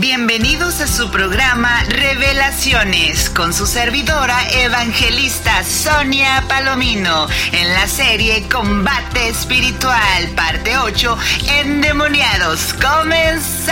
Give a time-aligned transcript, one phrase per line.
[0.00, 9.26] Bienvenidos a su programa Revelaciones con su servidora evangelista Sonia Palomino en la serie Combate
[9.26, 11.18] Espiritual, parte 8,
[11.48, 12.74] Endemoniados.
[12.74, 13.64] Comenzamos.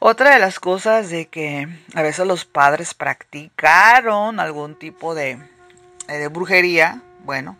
[0.00, 5.38] Otra de las cosas de que a veces los padres practicaron algún tipo de,
[6.08, 7.56] eh, de brujería, bueno,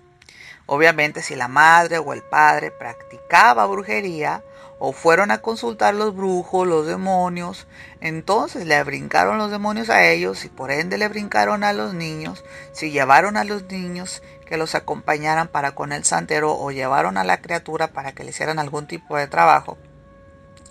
[0.72, 4.44] Obviamente si la madre o el padre practicaba brujería
[4.78, 7.66] o fueron a consultar los brujos, los demonios,
[8.00, 12.44] entonces le brincaron los demonios a ellos y por ende le brincaron a los niños.
[12.70, 17.24] Si llevaron a los niños que los acompañaran para con el santero o llevaron a
[17.24, 19.76] la criatura para que le hicieran algún tipo de trabajo.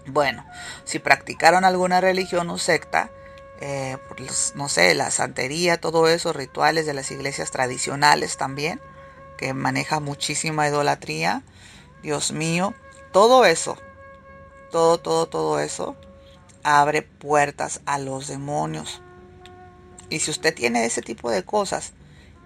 [0.06, 0.46] Bueno,
[0.86, 3.12] si practicaron alguna religión o secta,
[3.60, 3.98] eh,
[4.56, 8.80] no sé, la santería, todo eso, rituales de las iglesias tradicionales también,
[9.40, 11.44] que maneja muchísima idolatría.
[12.04, 12.74] Dios mío,
[13.14, 13.78] todo eso,
[14.70, 15.96] todo, todo, todo eso
[16.62, 19.02] abre puertas a los demonios.
[20.10, 21.94] Y si usted tiene ese tipo de cosas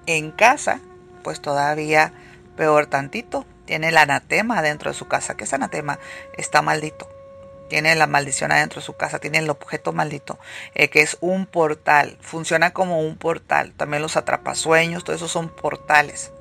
[0.06, 0.82] en casa,
[1.24, 2.14] pues todavía
[2.56, 3.48] peor tantito.
[3.66, 5.36] Tiene el anatema dentro de su casa.
[5.36, 5.98] ¿Qué es anatema?
[6.38, 7.10] Está maldito.
[7.70, 9.18] Tiene la maldición adentro de su casa.
[9.18, 10.38] Tiene el objeto maldito.
[10.76, 12.20] Eh, que es un portal.
[12.22, 13.74] Funciona como un portal.
[13.74, 15.04] También los atrapasueños.
[15.04, 16.34] Todo eso son portales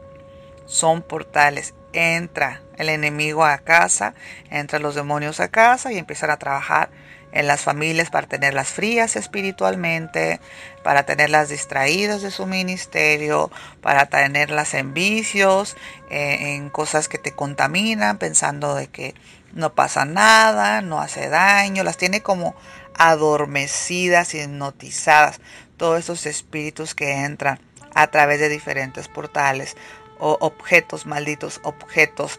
[0.67, 1.75] son portales.
[1.93, 4.15] Entra el enemigo a casa,
[4.51, 6.91] entra los demonios a casa y empiezan a trabajar
[7.33, 10.41] en las familias para tenerlas frías espiritualmente,
[10.83, 15.77] para tenerlas distraídas de su ministerio, para tenerlas en vicios,
[16.11, 19.15] eh, en cosas que te contaminan, pensando de que
[19.53, 22.55] no pasa nada, no hace daño, las tiene como
[22.95, 25.41] adormecidas, hipnotizadas,
[25.79, 27.59] todos esos espíritus que entran
[27.95, 29.77] a través de diferentes portales
[30.25, 32.39] o objetos malditos, objetos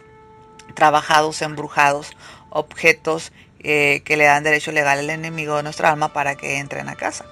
[0.72, 2.16] trabajados, embrujados,
[2.48, 6.88] objetos eh, que le dan derecho legal al enemigo de nuestra alma para que entren
[6.88, 7.26] a casa.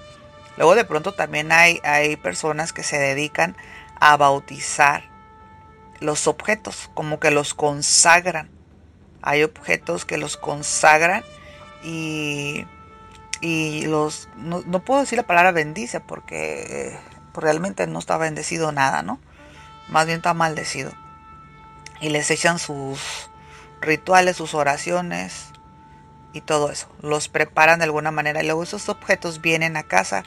[0.58, 3.56] Luego de pronto también hay, hay personas que se dedican
[3.98, 5.04] a bautizar
[6.00, 8.50] los objetos, como que los consagran.
[9.22, 11.24] Hay objetos que los consagran
[11.82, 12.66] y,
[13.40, 16.98] y los, no, puedo decir la palabra bendice porque eh,
[17.32, 19.18] realmente no está bendecido nada, ¿no?
[19.92, 20.90] Más bien está maldecido.
[22.00, 23.30] Y les echan sus
[23.80, 25.50] rituales, sus oraciones
[26.32, 26.88] y todo eso.
[27.02, 30.24] Los preparan de alguna manera y luego esos objetos vienen a casa.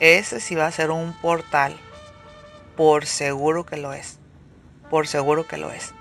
[0.00, 1.78] Ese sí va a ser un portal.
[2.76, 4.18] Por seguro que lo es.
[4.88, 5.92] Por seguro que lo es.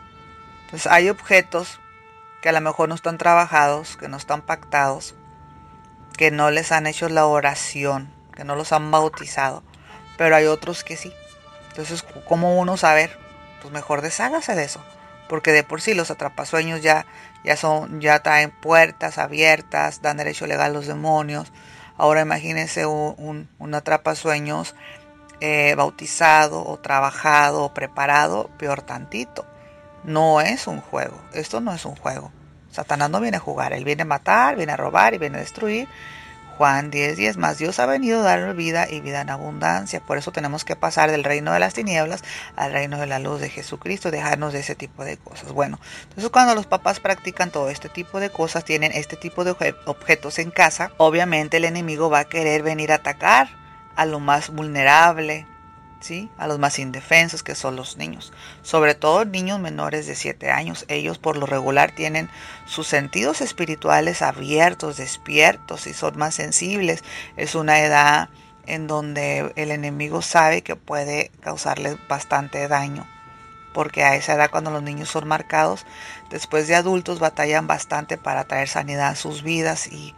[0.66, 1.80] Entonces hay objetos
[2.42, 5.14] que a lo mejor no están trabajados, que no están pactados,
[6.18, 9.62] que no les han hecho la oración, que no los han bautizado.
[10.18, 11.14] Pero hay otros que sí.
[11.74, 13.18] Entonces, ¿cómo uno saber?
[13.60, 14.80] Pues mejor deshágase de eso.
[15.28, 17.08] Porque de por sí los atrapasueños ya,
[17.44, 21.52] ya son, ya traen puertas abiertas, dan derecho legal a los demonios.
[21.98, 24.76] Ahora imagínense un, un, atrapasueños
[25.40, 29.44] eh, bautizado o trabajado o preparado, peor tantito.
[30.04, 31.20] No es un juego.
[31.34, 32.32] Esto no es un juego.
[32.70, 33.74] Satanás no viene a jugar.
[33.74, 35.88] Él viene a matar, viene a robar y viene a destruir.
[36.58, 37.58] Juan 10, 10 más.
[37.58, 40.00] Dios ha venido a darnos vida y vida en abundancia.
[40.00, 42.24] Por eso tenemos que pasar del reino de las tinieblas
[42.56, 45.52] al reino de la luz de Jesucristo, dejarnos de ese tipo de cosas.
[45.52, 49.56] Bueno, entonces cuando los papás practican todo este tipo de cosas, tienen este tipo de
[49.86, 53.50] objetos en casa, obviamente el enemigo va a querer venir a atacar
[53.96, 55.48] a lo más vulnerable,
[56.38, 60.86] a los más indefensos que son los niños, sobre todo niños menores de 7 años.
[60.90, 62.30] Ellos por lo regular tienen
[62.66, 67.04] sus sentidos espirituales abiertos, despiertos y son más sensibles.
[67.38, 68.30] Es una edad
[68.66, 73.08] en donde el enemigo sabe que puede causarles bastante daño
[73.74, 75.86] porque a esa edad cuando los niños son marcados,
[76.30, 80.14] después de adultos batallan bastante para traer sanidad a sus vidas y,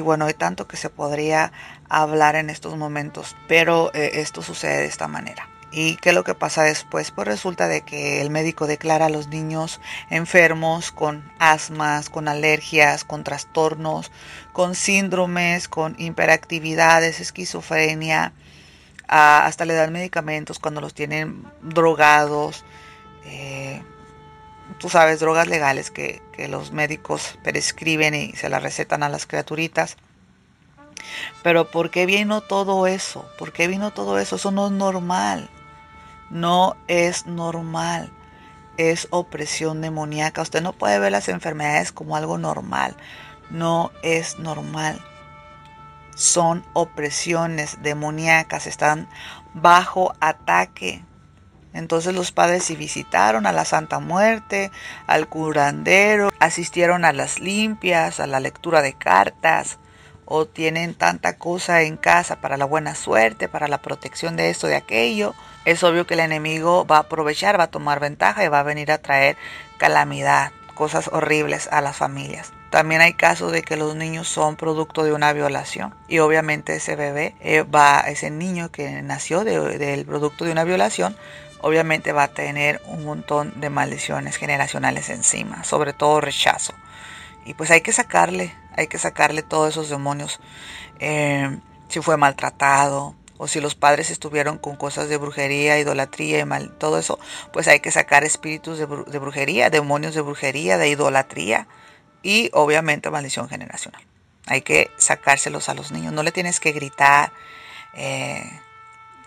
[0.00, 1.52] bueno, hay tanto que se podría
[1.88, 5.48] hablar en estos momentos, pero eh, esto sucede de esta manera.
[5.74, 7.10] ¿Y qué es lo que pasa después?
[7.10, 9.80] Pues resulta de que el médico declara a los niños
[10.10, 14.12] enfermos con asmas, con alergias, con trastornos,
[14.52, 18.34] con síndromes, con hiperactividades, esquizofrenia,
[19.08, 22.64] hasta le dan medicamentos cuando los tienen drogados,
[23.24, 23.82] eh,
[24.78, 29.96] tú sabes, drogas legales que, los médicos prescriben y se las recetan a las criaturitas.
[31.42, 33.28] Pero ¿por qué vino todo eso?
[33.38, 34.36] ¿Por qué vino todo eso?
[34.36, 35.50] Eso no es normal.
[36.30, 38.12] No es normal.
[38.76, 40.42] Es opresión demoníaca.
[40.42, 42.96] Usted no puede ver las enfermedades como algo normal.
[43.50, 45.00] No es normal.
[46.16, 48.66] Son opresiones demoníacas.
[48.66, 49.08] Están
[49.54, 51.04] bajo ataque
[51.74, 54.70] Entonces los padres sí visitaron a la Santa Muerte,
[55.06, 59.78] al curandero, asistieron a las limpias, a la lectura de cartas,
[60.24, 64.66] o tienen tanta cosa en casa para la buena suerte, para la protección de esto,
[64.66, 65.34] de aquello,
[65.64, 68.64] es obvio que el enemigo va a aprovechar, va a tomar ventaja y va a
[68.64, 69.36] venir a traer
[69.78, 72.52] calamidad, cosas horribles a las familias.
[72.70, 76.96] También hay casos de que los niños son producto de una violación y obviamente ese
[76.96, 81.14] bebé eh, va, ese niño que nació del producto de una violación,
[81.62, 86.74] obviamente va a tener un montón de maldiciones generacionales encima, sobre todo rechazo.
[87.44, 90.40] Y pues hay que sacarle, hay que sacarle todos esos demonios.
[90.98, 96.44] Eh, si fue maltratado, o si los padres estuvieron con cosas de brujería, idolatría y
[96.44, 97.18] mal, todo eso,
[97.52, 101.66] pues hay que sacar espíritus de, brujería, demonios de brujería, de idolatría
[102.22, 104.00] y obviamente maldición generacional.
[104.46, 107.32] Hay que sacárselos a los niños, no le tienes que gritar.
[107.94, 108.48] Eh,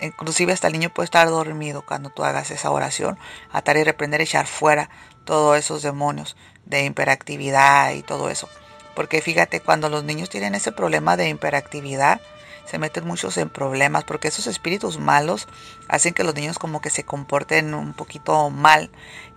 [0.06, 3.18] inclusive hasta el niño puede estar dormido cuando tú hagas esa oración,
[3.52, 4.90] atar y reprender, echar fuera
[5.26, 6.36] todos esos demonios
[6.66, 8.50] de hiperactividad y todo eso.
[8.96, 12.22] Porque fíjate, cuando los niños tienen ese problema de hiperactividad,
[12.66, 15.48] se meten muchos en problemas porque esos espíritus malos
[15.88, 18.90] hacen que los niños como que se comporten un poquito mal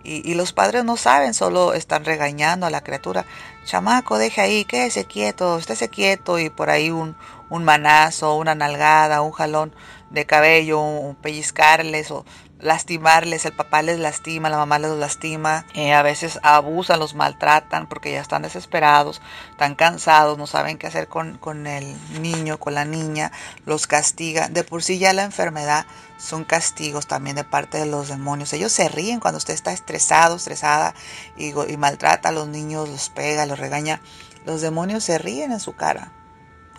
[0.03, 3.27] y, los padres no saben, solo están regañando a la criatura.
[3.67, 7.15] Chamaco, deje ahí, quédese quieto, estése quieto y por ahí un,
[7.51, 9.75] un manazo, una nalgada, un jalón
[10.11, 12.25] de cabello, pellizcarles o
[12.61, 17.87] lastimarles, el papá les lastima, la mamá les lastima, eh, a veces abusan, los maltratan
[17.87, 22.75] porque ya están desesperados, están cansados, no saben qué hacer con, con el niño, con
[22.75, 23.33] la niña,
[23.65, 24.49] los castiga.
[24.49, 25.87] De por sí ya la enfermedad
[26.19, 28.53] son castigos también de parte de los demonios.
[28.53, 30.95] Ellos se ríen cuando usted está estresado, estresada
[31.37, 34.01] y, y maltrata a los niños, los pega, los regaña.
[34.45, 36.13] Los demonios se ríen en su cara.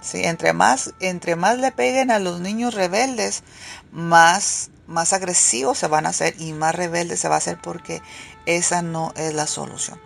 [0.02, 3.44] Sí, entre más, entre más le peguen a los niños rebeldes,
[3.92, 8.02] más más agresivos se van a hacer y más rebeldes se va a hacer porque
[8.46, 10.02] esa no es la solución.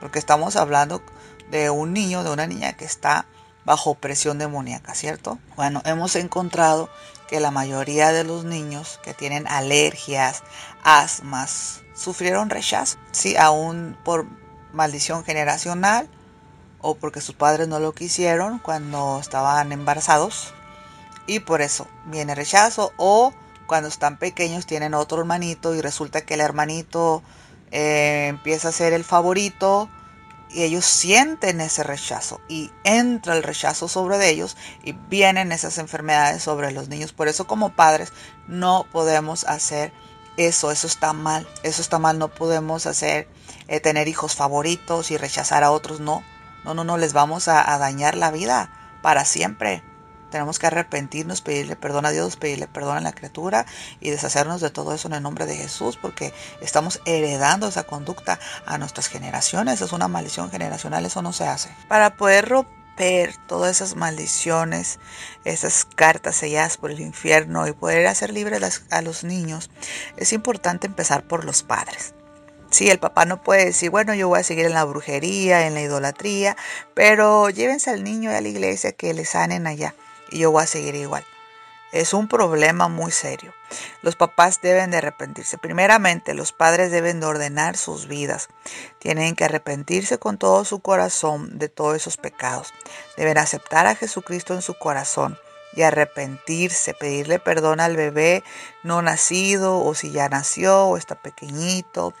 [0.00, 1.02] Porque estamos hablando
[1.50, 3.26] de un niño, de una niña que está
[3.64, 5.38] bajo presión demoníaca, ¿cierto?
[5.56, 6.88] Bueno, hemos encontrado
[7.28, 10.44] que la mayoría de los niños que tienen alergias,
[10.84, 14.26] asmas, sufrieron rechazo, sí, aún por
[14.72, 16.08] maldición generacional
[16.80, 20.54] o porque sus padres no lo quisieron cuando estaban embarazados
[21.26, 23.32] y por eso viene rechazo o
[23.66, 27.22] cuando están pequeños tienen otro hermanito y resulta que el hermanito
[27.70, 29.88] eh, empieza a ser el favorito
[30.50, 36.42] y ellos sienten ese rechazo y entra el rechazo sobre ellos y vienen esas enfermedades
[36.42, 37.12] sobre los niños.
[37.12, 38.12] Por eso como padres
[38.46, 39.92] no podemos hacer
[40.38, 43.28] eso, eso está mal, eso está mal, no podemos hacer
[43.66, 46.22] eh, tener hijos favoritos y rechazar a otros, no,
[46.68, 48.70] no, no, no, les vamos a dañar la vida
[49.00, 49.82] para siempre.
[50.30, 53.64] Tenemos que arrepentirnos, pedirle perdón a Dios, pedirle perdón a la criatura
[54.00, 58.38] y deshacernos de todo eso en el nombre de Jesús, porque estamos heredando esa conducta
[58.66, 59.80] a nuestras generaciones.
[59.80, 61.74] Es una maldición generacional, eso no se hace.
[61.88, 64.98] Para poder romper todas esas maldiciones,
[65.44, 69.70] esas cartas selladas por el infierno y poder hacer libres a los niños,
[70.18, 72.12] es importante empezar por los padres.
[72.70, 75.74] Sí, el papá no puede decir, bueno, yo voy a seguir en la brujería, en
[75.74, 76.56] la idolatría,
[76.94, 79.94] pero llévense al niño a la iglesia que le sanen allá
[80.30, 81.24] y yo voy a seguir igual.
[81.90, 83.54] Es un problema muy serio.
[84.02, 85.56] Los papás deben de arrepentirse.
[85.56, 88.48] Primeramente, los padres deben de ordenar sus vidas.
[88.98, 92.74] Tienen que arrepentirse con todo su corazón de todos esos pecados.
[93.16, 95.38] Deben aceptar a Jesucristo en su corazón
[95.72, 98.42] y arrepentirse, pedirle perdón al bebé
[98.88, 102.14] no nacido o si ya nació o está pequeñito.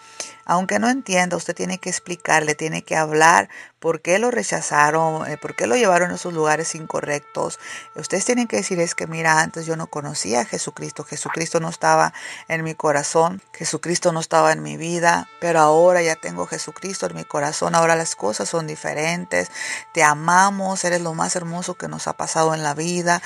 [0.44, 3.48] Aunque no entienda, usted tiene que explicarle, tiene que hablar
[3.78, 7.58] por qué lo rechazaron, eh, por qué lo llevaron a esos lugares incorrectos.
[7.96, 11.70] Ustedes tienen que decir es que mira, antes yo no conocía a Jesucristo, Jesucristo no
[11.70, 12.12] estaba
[12.48, 17.16] en mi corazón, Jesucristo no estaba en mi vida, pero ahora ya tengo Jesucristo en
[17.16, 19.50] mi corazón, ahora las cosas son diferentes,
[19.94, 23.22] te amamos, eres lo más hermoso que nos ha pasado en la vida,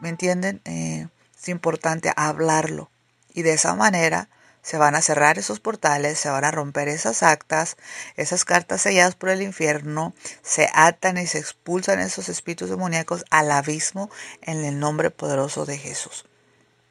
[0.00, 0.62] ¿me entienden?
[0.64, 1.08] Eh,
[1.46, 2.90] es importante hablarlo
[3.32, 4.28] y de esa manera
[4.62, 7.76] se van a cerrar esos portales, se van a romper esas actas,
[8.16, 10.12] esas cartas selladas por el infierno,
[10.42, 14.10] se atan y se expulsan esos espíritus demoníacos al abismo
[14.42, 16.26] en el nombre poderoso de Jesús.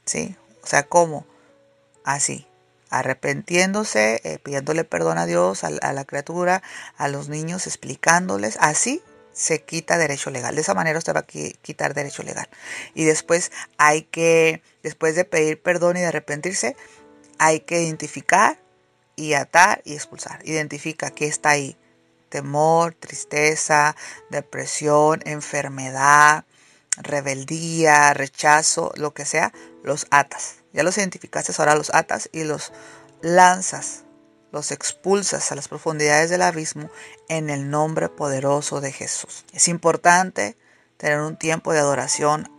[0.06, 0.38] ¿Sí?
[0.64, 1.26] O sea, ¿cómo?
[2.06, 2.48] Así,
[2.90, 6.64] arrepentiéndose, eh, pidiéndole perdón a Dios, a, a la criatura,
[6.96, 9.04] a los niños, explicándoles, así
[9.36, 10.56] se quita derecho legal.
[10.56, 12.50] De esa manera usted va a quitar derecho legal.
[12.96, 16.76] Y después hay que, después de pedir perdón y de arrepentirse,
[17.38, 18.58] hay que identificar
[19.16, 20.40] y atar y expulsar.
[20.46, 21.78] Identifica qué está ahí.
[22.30, 23.96] Temor, tristeza,
[24.30, 26.46] depresión, enfermedad,
[26.98, 32.72] rebeldía, rechazo, lo que sea, los atas Ya los identificaste, ahora los atas y los
[33.22, 34.05] lanzas,
[34.56, 36.90] los expulsas a las profundidades del abismo
[37.28, 39.44] en el nombre poderoso de Jesús.
[39.52, 40.58] Es importante
[40.96, 42.50] tener un tiempo de adoración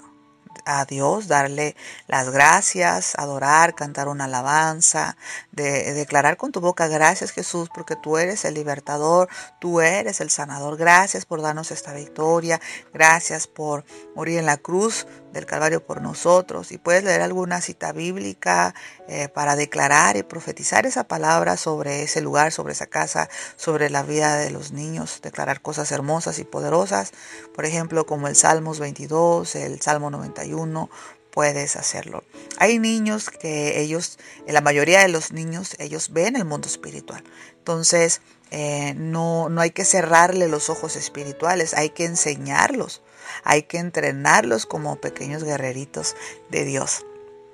[0.64, 5.16] a Dios, darle las gracias, adorar, cantar una alabanza,
[5.52, 9.28] de, declarar con tu boca gracias Jesús porque tú eres el libertador,
[9.60, 12.60] tú eres el sanador, gracias por darnos esta victoria,
[12.92, 13.84] gracias por
[14.14, 18.74] morir en la cruz del Calvario por nosotros y puedes leer alguna cita bíblica
[19.08, 24.02] eh, para declarar y profetizar esa palabra sobre ese lugar, sobre esa casa, sobre la
[24.02, 27.12] vida de los niños, declarar cosas hermosas y poderosas,
[27.54, 30.90] por ejemplo como el Salmos 22, el Salmo 91, uno
[31.30, 32.24] puedes hacerlo.
[32.58, 37.22] Hay niños que ellos, la mayoría de los niños, ellos ven el mundo espiritual.
[37.58, 43.02] Entonces, eh, no, no hay que cerrarle los ojos espirituales, hay que enseñarlos,
[43.44, 46.16] hay que entrenarlos como pequeños guerreritos
[46.50, 47.04] de Dios.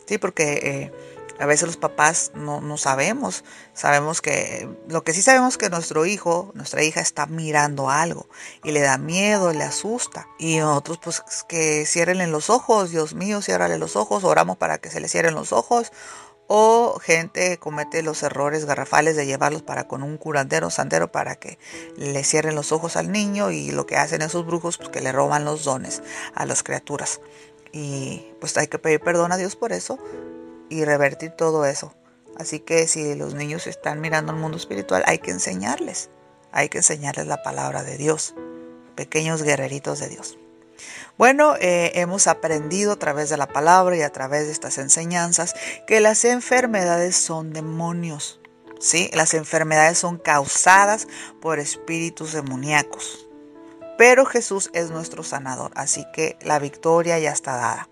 [0.06, 0.92] Sí, porque eh,
[1.38, 3.44] a veces los papás no, no, sabemos.
[3.74, 8.28] Sabemos que, lo que sí sabemos que nuestro hijo, nuestra hija está mirando algo
[8.62, 10.28] y le da miedo, le asusta.
[10.38, 14.90] Y nosotros pues que cierren los ojos, Dios mío, ciérrale los ojos, oramos para que
[14.90, 15.92] se le cierren los ojos.
[16.48, 21.58] O gente comete los errores garrafales de llevarlos para con un curandero, sandero, para que
[21.96, 25.12] le cierren los ojos al niño y lo que hacen esos brujos, pues que le
[25.12, 26.02] roban los dones
[26.34, 27.20] a las criaturas.
[27.72, 29.98] Y pues hay que pedir perdón a Dios por eso
[30.72, 31.94] y revertir todo eso.
[32.38, 36.08] Así que si los niños están mirando el mundo espiritual, hay que enseñarles.
[36.50, 38.34] Hay que enseñarles la palabra de Dios.
[38.94, 40.38] Pequeños guerreritos de Dios.
[41.18, 45.54] Bueno, eh, hemos aprendido a través de la palabra y a través de estas enseñanzas
[45.86, 48.40] que las enfermedades son demonios.
[48.80, 49.10] ¿sí?
[49.12, 51.06] Las enfermedades son causadas
[51.40, 53.28] por espíritus demoníacos.
[53.98, 57.88] Pero Jesús es nuestro sanador, así que la victoria ya está dada.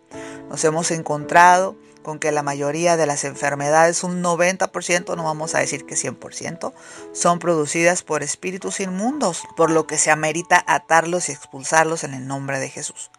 [0.49, 5.59] Nos hemos encontrado con que la mayoría de las enfermedades, un 90%, no vamos a
[5.59, 6.73] decir que 100%,
[7.13, 12.27] son producidas por espíritus inmundos, por lo que se amerita atarlos y expulsarlos en el
[12.27, 13.11] nombre de Jesús.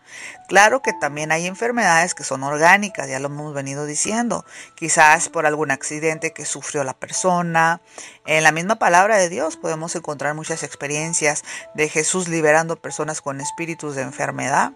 [0.47, 4.45] Claro que también hay enfermedades que son orgánicas, ya lo hemos venido diciendo,
[4.75, 7.81] quizás por algún accidente que sufrió la persona.
[8.25, 13.39] En la misma palabra de Dios podemos encontrar muchas experiencias de Jesús liberando personas con
[13.39, 14.73] espíritus de enfermedad,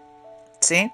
[0.60, 0.90] ¿sí?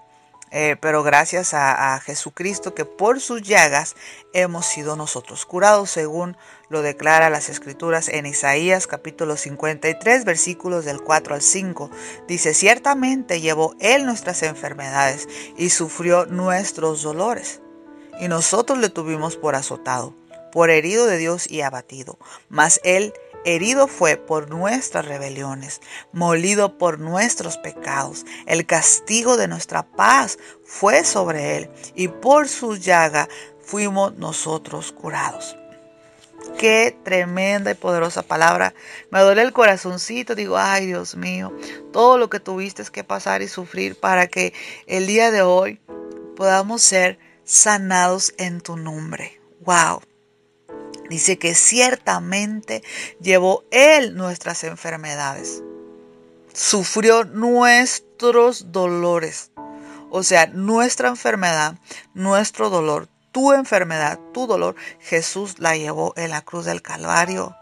[0.54, 3.96] Eh, pero gracias a, Jesucristo que por sus llagas
[4.34, 6.36] hemos sido nosotros curados, según
[6.68, 11.90] lo declara las escrituras en Isaías capítulo 53 versículos del 4 al 5.
[12.28, 17.62] Dice, ciertamente llevó Él nuestras enfermedades y sufrió nuestros dolores,
[18.20, 20.14] y nosotros le tuvimos por azotado,
[20.52, 22.18] por herido de Dios y abatido,
[22.50, 23.14] mas Él
[23.44, 25.80] Herido fue por nuestras rebeliones,
[26.12, 28.24] molido por nuestros pecados.
[28.46, 33.28] El castigo de nuestra paz fue sobre él, y por su llaga
[33.60, 35.56] fuimos nosotros curados.
[36.58, 38.74] Qué tremenda y poderosa palabra.
[39.10, 40.34] Me duele el corazoncito.
[40.34, 41.52] Digo, ay Dios mío,
[41.92, 44.52] todo lo que tuviste que pasar y sufrir para que
[44.86, 45.80] el día de hoy
[46.36, 49.40] podamos ser sanados en tu nombre.
[49.60, 50.02] Wow.
[51.12, 52.82] Dice que ciertamente
[53.20, 55.62] llevó Él nuestras enfermedades.
[56.54, 59.50] Sufrió nuestros dolores.
[60.08, 61.74] O sea, nuestra enfermedad,
[62.14, 67.54] nuestro dolor, tu enfermedad, tu dolor, Jesús la llevó en la cruz del Calvario.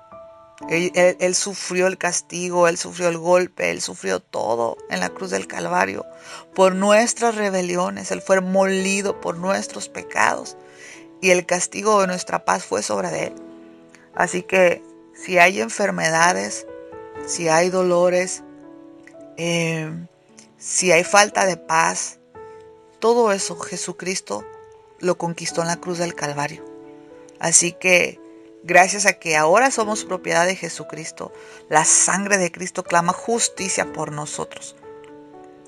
[0.69, 5.49] Él, sufrió el castigo, Él sufrió el golpe, Él sufrió todo en la cruz del
[5.49, 6.07] Calvario.
[6.55, 10.57] Por nuestras rebeliones, Él fue molido por nuestros pecados
[11.21, 13.35] y el castigo de nuestra paz fue sobre él.
[14.15, 14.83] Así que
[15.15, 16.67] si hay enfermedades,
[17.27, 18.43] si hay dolores,
[19.37, 19.91] eh,
[20.59, 22.19] si hay falta de paz,
[22.99, 24.45] todo eso Jesucristo
[24.99, 26.65] lo conquistó en la cruz del Calvario.
[27.39, 28.21] Así que
[28.63, 31.33] gracias a que ahora somos propiedad de Jesucristo,
[31.69, 34.77] la sangre de Cristo clama justicia por nosotros.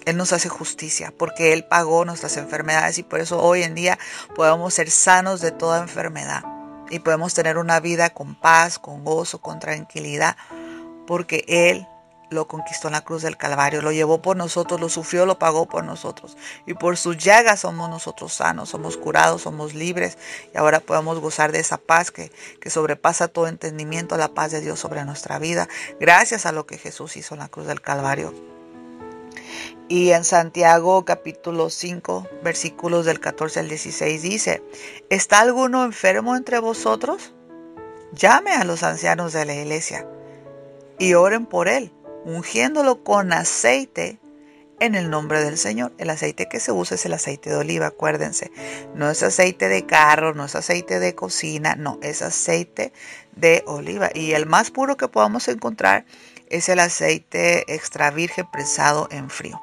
[0.05, 3.99] Él nos hace justicia porque Él pagó nuestras enfermedades y por eso hoy en día
[4.35, 6.45] podemos ser sanos de toda enfermedad
[6.91, 10.37] y podemos tener una vida con paz, con gozo, con tranquilidad
[11.07, 11.87] porque Él
[12.33, 15.67] lo conquistó en la cruz del Calvario, lo llevó por nosotros, lo sufrió, lo pagó
[15.67, 16.37] por nosotros.
[16.67, 20.19] Y por sus llagas somos nosotros sanos, somos curados, somos libres
[20.55, 24.61] y ahora podemos gozar de esa paz que, que sobrepasa todo entendimiento, la paz de
[24.61, 25.69] Dios sobre nuestra vida,
[26.01, 28.33] gracias a lo que Jesús hizo en la cruz del Calvario.
[29.95, 34.63] Y en Santiago capítulo 5, versículos del 14 al 16 dice,
[35.11, 37.35] ¿está alguno enfermo entre vosotros?
[38.15, 40.09] Llame a los ancianos de la iglesia
[40.99, 41.93] y oren por él,
[42.25, 44.19] ungiéndolo con aceite
[44.81, 45.93] en el nombre del Señor.
[45.99, 48.51] El aceite que se usa es el aceite de oliva, acuérdense.
[48.95, 52.95] No es aceite de carro, no es aceite de cocina, no, es aceite
[53.37, 54.09] de oliva.
[54.15, 56.07] Y el más puro que podamos encontrar
[56.49, 59.61] es el aceite extra virgen prensado en frío.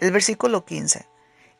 [0.00, 1.06] El versículo 15.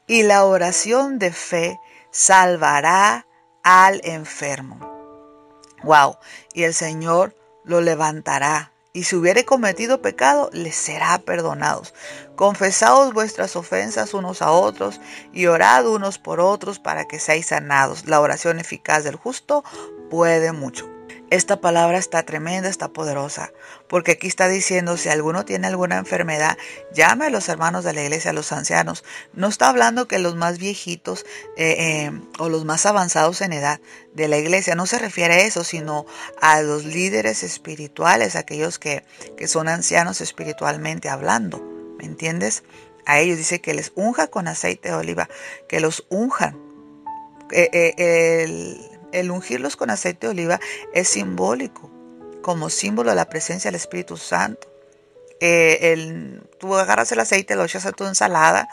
[0.07, 3.27] Y la oración de fe salvará
[3.63, 4.79] al enfermo.
[5.83, 6.19] Wow.
[6.53, 11.93] Y el Señor lo levantará y si hubiere cometido pecado, les será perdonados.
[12.35, 15.03] Confesaos vuestras ofensas unos a otros
[15.35, 18.07] y orad unos por otros para que seáis sanados.
[18.07, 19.65] La oración eficaz del justo
[20.09, 20.96] puede mucho.
[21.29, 23.53] Esta palabra está tremenda, está poderosa,
[23.89, 26.57] porque aquí está diciendo, si alguno tiene alguna enfermedad,
[26.95, 29.03] llame a los hermanos de la iglesia, a los ancianos.
[29.33, 33.81] No está hablando que los más viejitos eh, eh, o los más avanzados en edad
[34.15, 36.07] de la iglesia, no se refiere a eso, sino
[36.41, 39.05] a los líderes espirituales, aquellos que,
[39.37, 41.61] que son ancianos espiritualmente hablando,
[41.99, 42.63] ¿me entiendes?
[43.05, 45.29] A ellos dice que les unja con aceite de oliva,
[45.69, 46.57] que los unjan.
[47.53, 50.61] Eh, el, el ungirlos con aceite de oliva
[50.93, 51.91] es simbólico,
[52.43, 54.69] como símbolo de la presencia del Espíritu Santo.
[55.41, 58.69] Eh, el, tú agarras el aceite, lo echas a tu ensalada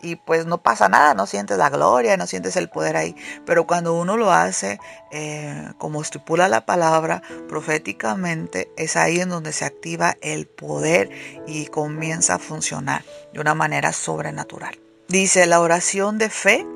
[0.00, 3.16] y pues no pasa nada, no sientes la gloria, no sientes el poder ahí.
[3.44, 4.80] Pero cuando uno lo hace
[5.10, 11.10] eh, como estipula la palabra proféticamente, es ahí en donde se activa el poder
[11.46, 14.78] y comienza a funcionar de una manera sobrenatural.
[15.08, 16.66] Dice, la oración de fe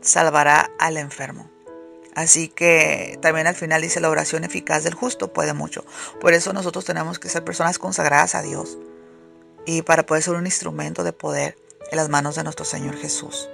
[0.00, 1.55] salvará al enfermo.
[2.16, 5.84] Así que también al final dice la oración eficaz del justo puede mucho.
[6.18, 8.78] Por eso nosotros tenemos que ser personas consagradas a Dios
[9.66, 11.58] y para poder ser un instrumento de poder
[11.90, 13.50] en las manos de nuestro Señor Jesús.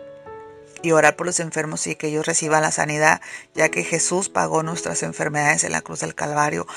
[0.81, 3.21] Y orar por los enfermos y que ellos reciban la sanidad,
[3.53, 6.69] ya que Jesús pagó nuestras enfermedades en la cruz del Calvario.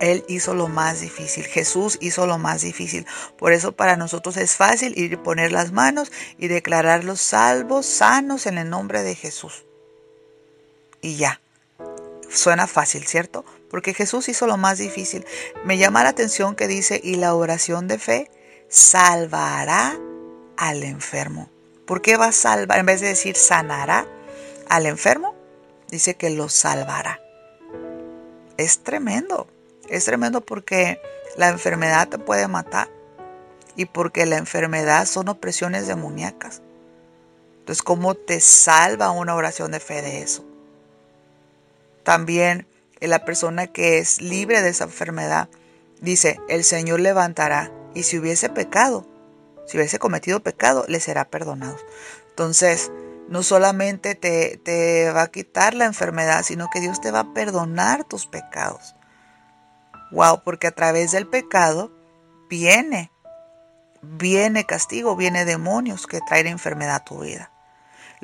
[0.00, 3.06] Él hizo lo más difícil, Jesús hizo lo más difícil.
[3.36, 8.46] Por eso para nosotros es fácil ir y poner las manos y declararlos salvos, sanos
[8.46, 9.66] en el nombre de Jesús
[11.04, 11.40] y ya.
[12.30, 13.44] Suena fácil, ¿cierto?
[13.70, 15.26] Porque Jesús hizo lo más difícil.
[15.64, 18.30] Me llama la atención que dice, y la oración de fe
[18.68, 19.98] salvará
[20.56, 21.50] al enfermo.
[21.86, 22.78] ¿Por qué va a salvar?
[22.78, 24.06] En vez de decir sanará
[24.70, 25.34] al enfermo,
[25.90, 27.20] dice que lo salvará.
[28.56, 29.46] Es tremendo.
[29.88, 30.98] Es tremendo porque
[31.36, 32.88] la enfermedad te puede matar
[33.76, 36.62] y porque la enfermedad son opresiones demoníacas.
[37.58, 40.44] Entonces, ¿cómo te salva una oración de fe de eso?
[42.04, 42.68] También
[43.00, 45.48] la persona que es libre de esa enfermedad
[46.00, 49.06] dice, el Señor levantará y si hubiese pecado,
[49.66, 51.76] si hubiese cometido pecado, le será perdonado.
[52.28, 52.92] Entonces,
[53.28, 57.34] no solamente te, te va a quitar la enfermedad, sino que Dios te va a
[57.34, 58.94] perdonar tus pecados.
[60.10, 61.90] Wow, porque a través del pecado
[62.50, 63.10] viene,
[64.02, 67.50] viene castigo, viene demonios que traen enfermedad a tu vida.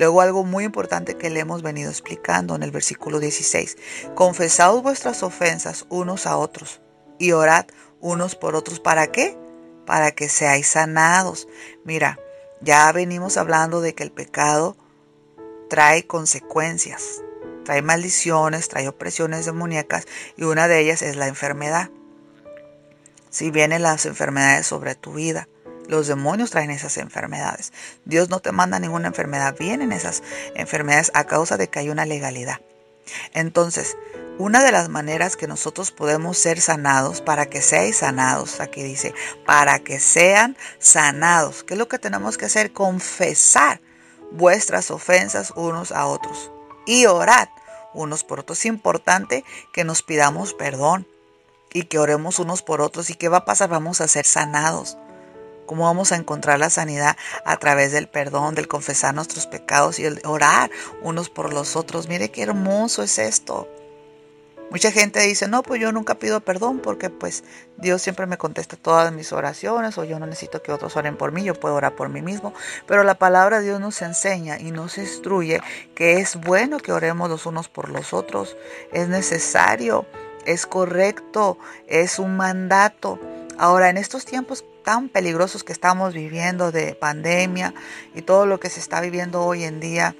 [0.00, 3.76] Luego algo muy importante que le hemos venido explicando en el versículo 16.
[4.14, 6.80] Confesaos vuestras ofensas unos a otros
[7.18, 7.66] y orad
[8.00, 8.80] unos por otros.
[8.80, 9.36] ¿Para qué?
[9.84, 11.48] Para que seáis sanados.
[11.84, 12.18] Mira,
[12.62, 14.74] ya venimos hablando de que el pecado
[15.68, 17.20] trae consecuencias,
[17.66, 21.90] trae maldiciones, trae opresiones demoníacas y una de ellas es la enfermedad.
[23.28, 25.46] Si vienen las enfermedades sobre tu vida,
[25.90, 27.72] los demonios traen esas enfermedades.
[28.04, 29.56] Dios no te manda ninguna enfermedad.
[29.58, 30.22] Vienen esas
[30.54, 32.60] enfermedades a causa de que hay una legalidad.
[33.34, 33.96] Entonces,
[34.38, 39.12] una de las maneras que nosotros podemos ser sanados, para que seáis sanados, aquí dice,
[39.44, 41.64] para que sean sanados.
[41.64, 42.72] ¿Qué es lo que tenemos que hacer?
[42.72, 43.80] Confesar
[44.30, 46.52] vuestras ofensas unos a otros
[46.86, 47.48] y orad
[47.94, 48.60] unos por otros.
[48.60, 51.06] Es importante que nos pidamos perdón
[51.72, 53.10] y que oremos unos por otros.
[53.10, 53.68] ¿Y qué va a pasar?
[53.68, 54.96] Vamos a ser sanados.
[55.70, 57.16] ¿Cómo vamos a encontrar la sanidad?
[57.44, 60.68] A través del perdón, del confesar nuestros pecados y el orar
[61.00, 62.08] unos por los otros.
[62.08, 63.68] Mire qué hermoso es esto.
[64.72, 67.44] Mucha gente dice, no, pues yo nunca pido perdón porque pues
[67.76, 71.30] Dios siempre me contesta todas mis oraciones o yo no necesito que otros oren por
[71.30, 72.52] mí, yo puedo orar por mí mismo.
[72.88, 75.60] Pero la palabra de Dios nos enseña y nos instruye
[75.94, 78.56] que es bueno que oremos los unos por los otros,
[78.90, 80.04] es necesario,
[80.46, 83.20] es correcto, es un mandato.
[83.60, 87.74] Ahora, en estos tiempos tan peligrosos que estamos viviendo de pandemia
[88.14, 90.16] y todo lo que se está viviendo hoy en día,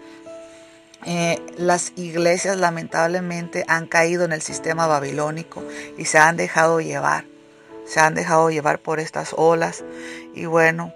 [1.07, 5.65] eh, las iglesias lamentablemente han caído en el sistema babilónico
[5.97, 7.25] y se han dejado llevar,
[7.87, 9.85] se han dejado llevar por estas olas.
[10.35, 10.93] Y bueno,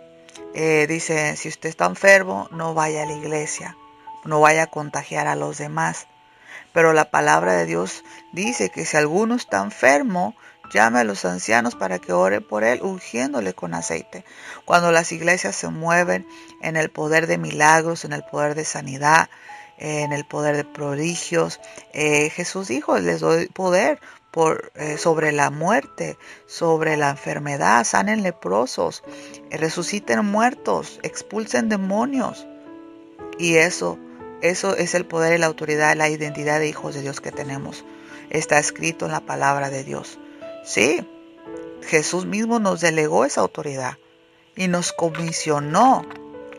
[0.52, 3.74] eh, dice, si usted está enfermo, no vaya a la iglesia,
[4.26, 6.08] no vaya a contagiar a los demás.
[6.74, 10.34] Pero la palabra de Dios dice que si alguno está enfermo,
[10.70, 14.24] llame a los ancianos para que oren por él, ungiéndole con aceite.
[14.64, 16.26] Cuando las iglesias se mueven
[16.62, 19.28] en el poder de milagros, en el poder de sanidad,
[19.78, 21.60] en el poder de prodigios,
[21.92, 24.00] eh, Jesús dijo, les doy poder
[24.30, 29.04] por, eh, sobre la muerte, sobre la enfermedad, sanen leprosos,
[29.50, 32.46] eh, resuciten muertos, expulsen demonios.
[33.38, 33.98] Y eso,
[34.42, 37.84] eso es el poder y la autoridad, la identidad de hijos de Dios que tenemos.
[38.30, 40.18] Está escrito en la palabra de Dios.
[40.64, 41.06] Sí,
[41.82, 43.98] Jesús mismo nos delegó esa autoridad
[44.56, 46.06] y nos comisionó.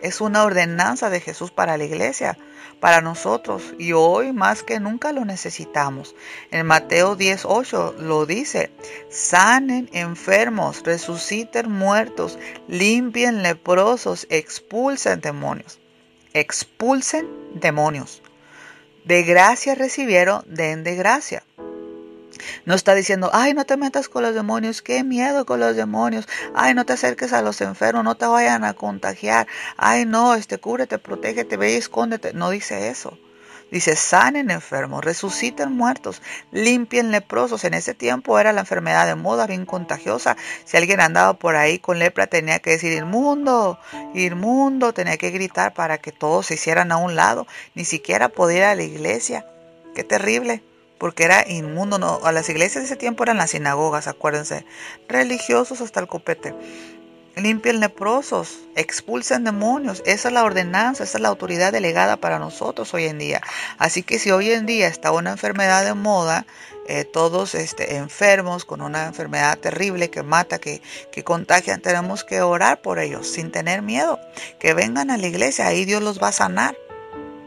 [0.04, 2.38] Es una ordenanza de Jesús para la iglesia,
[2.80, 6.15] para nosotros, y hoy más que nunca lo necesitamos.
[6.52, 8.70] En Mateo 10:8 lo dice,
[9.10, 12.38] sanen enfermos, resuciten muertos,
[12.68, 15.80] limpien leprosos, expulsen demonios.
[16.34, 18.22] Expulsen demonios.
[19.04, 21.44] De gracia recibieron, den de gracia.
[22.65, 26.28] No está diciendo, ay, no te metas con los demonios, qué miedo con los demonios,
[26.54, 30.58] ay, no te acerques a los enfermos, no te vayan a contagiar, ay, no, este,
[30.58, 32.34] cúbrete, protégete, ve y escóndete.
[32.34, 33.17] No dice eso.
[33.71, 36.21] Dice, sanen enfermos, resuciten muertos,
[36.52, 37.63] limpien leprosos.
[37.63, 40.38] En ese tiempo era la enfermedad de moda, bien contagiosa.
[40.65, 43.80] Si alguien andaba por ahí con lepra, tenía que decir, inmundo,
[44.13, 47.48] inmundo, tenía que gritar para que todos se hicieran a un lado.
[47.74, 49.45] Ni siquiera podía ir a la iglesia.
[49.95, 50.62] Qué terrible
[50.97, 51.97] porque era inmundo.
[51.97, 54.65] No, a las iglesias de ese tiempo eran las sinagogas, acuérdense,
[55.08, 56.53] religiosos hasta el copete.
[57.36, 60.01] Limpien leprosos, expulsen demonios.
[60.05, 63.41] Esa es la ordenanza, esa es la autoridad delegada para nosotros hoy en día.
[63.77, 66.45] Así que si hoy en día está una enfermedad de moda,
[66.88, 70.81] eh, todos este, enfermos con una enfermedad terrible que mata, que,
[71.12, 74.17] que contagian, tenemos que orar por ellos sin tener miedo.
[74.58, 76.77] Que vengan a la iglesia, ahí Dios los va a sanar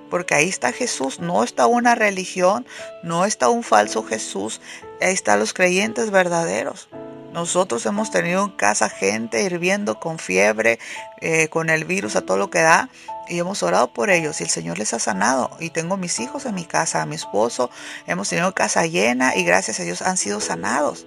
[0.09, 2.66] porque ahí está Jesús, no está una religión,
[3.03, 4.61] no está un falso Jesús,
[5.01, 6.88] ahí están los creyentes verdaderos.
[7.33, 10.79] Nosotros hemos tenido en casa gente hirviendo con fiebre,
[11.21, 12.88] eh, con el virus, a todo lo que da,
[13.29, 15.51] y hemos orado por ellos y el Señor les ha sanado.
[15.61, 17.71] Y tengo mis hijos en mi casa, a mi esposo,
[18.07, 21.07] hemos tenido casa llena y gracias a Dios han sido sanados.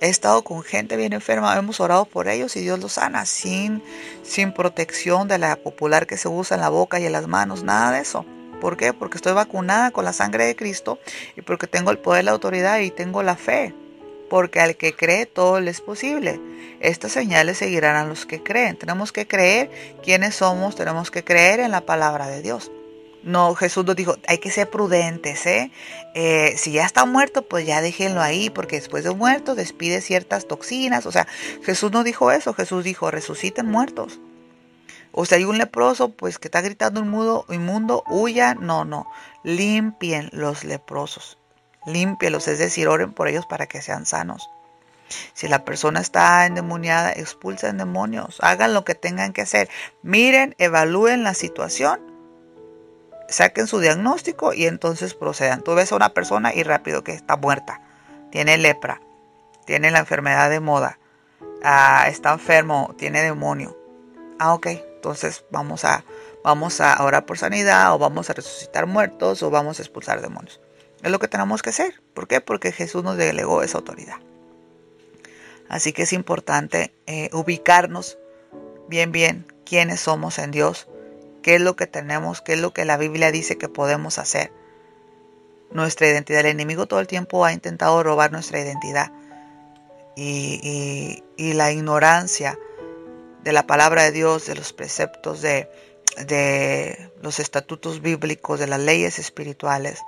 [0.00, 3.82] He estado con gente bien enferma, hemos orado por ellos y Dios los sana sin,
[4.22, 7.64] sin protección de la popular que se usa en la boca y en las manos,
[7.64, 8.24] nada de eso.
[8.60, 8.92] ¿Por qué?
[8.92, 11.00] Porque estoy vacunada con la sangre de Cristo
[11.36, 13.74] y porque tengo el poder, la autoridad y tengo la fe.
[14.30, 16.40] Porque al que cree todo le es posible.
[16.80, 18.76] Estas señales seguirán a los que creen.
[18.76, 19.70] Tenemos que creer
[20.02, 22.70] quiénes somos, tenemos que creer en la palabra de Dios.
[23.22, 25.72] No, Jesús nos dijo, hay que ser prudentes, ¿eh?
[26.14, 26.54] ¿eh?
[26.56, 31.04] Si ya está muerto, pues ya déjenlo ahí, porque después de muerto despide ciertas toxinas.
[31.04, 31.26] O sea,
[31.64, 34.20] Jesús no dijo eso, Jesús dijo, resuciten muertos.
[35.12, 38.54] O sea, hay un leproso, pues que está gritando inmundo, inmundo, huya.
[38.54, 39.10] No, no,
[39.42, 41.38] limpien los leprosos,
[41.86, 44.48] límpielos, es decir, oren por ellos para que sean sanos.
[45.32, 49.68] Si la persona está endemoniada, expulsen demonios, hagan lo que tengan que hacer.
[50.02, 52.17] Miren, evalúen la situación
[53.28, 55.62] saquen su diagnóstico y entonces procedan.
[55.62, 57.80] Tú ves a una persona y rápido que está muerta,
[58.30, 59.00] tiene lepra,
[59.66, 60.98] tiene la enfermedad de moda,
[61.62, 63.76] ah, está enfermo, tiene demonio.
[64.38, 66.04] Ah, ok, entonces vamos a,
[66.42, 70.60] vamos a orar por sanidad o vamos a resucitar muertos o vamos a expulsar demonios.
[71.02, 72.00] Es lo que tenemos que hacer.
[72.14, 72.40] ¿Por qué?
[72.40, 74.16] Porque Jesús nos delegó esa autoridad.
[75.68, 78.18] Así que es importante eh, ubicarnos
[78.88, 80.88] bien, bien quiénes somos en Dios
[81.42, 84.52] qué es lo que tenemos, qué es lo que la Biblia dice que podemos hacer.
[85.70, 86.40] Nuestra identidad.
[86.40, 89.12] El enemigo todo el tiempo ha intentado robar nuestra identidad.
[90.16, 92.58] Y, la ignorancia
[93.42, 95.70] de la palabra de Dios, de los preceptos, de,
[96.26, 100.00] de los estatutos bíblicos, de las leyes espirituales,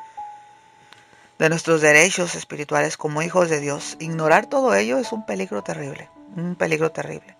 [1.38, 3.96] de nuestros derechos espirituales como hijos de Dios.
[4.00, 7.36] Ignorar todo ello es un peligro terrible, un peligro terrible.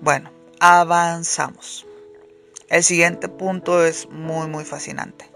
[0.00, 1.87] Bueno, avanzamos.
[2.68, 5.30] El siguiente punto es muy, muy fascinante.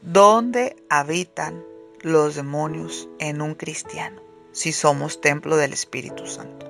[0.00, 1.62] ¿Dónde habitan
[2.00, 6.66] los demonios en un cristiano si somos templo del Espíritu Santo?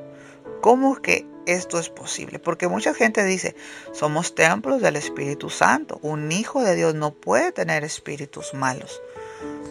[0.63, 2.41] ¿Cómo que esto es posible?
[2.41, 3.55] Porque mucha gente dice,
[3.93, 6.01] somos templos del Espíritu Santo.
[6.03, 9.01] Un hijo de Dios no puede tener espíritus malos.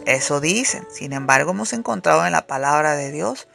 [0.06, 0.88] Eso dicen.
[0.90, 3.50] Sin embargo, hemos encontrado en la palabra de Dios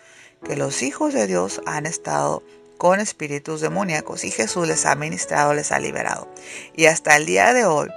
[0.44, 2.42] que los hijos de Dios han estado
[2.82, 6.28] con espíritus demoníacos y Jesús les ha ministrado, les ha liberado.
[6.74, 7.88] Y hasta el día de hoy,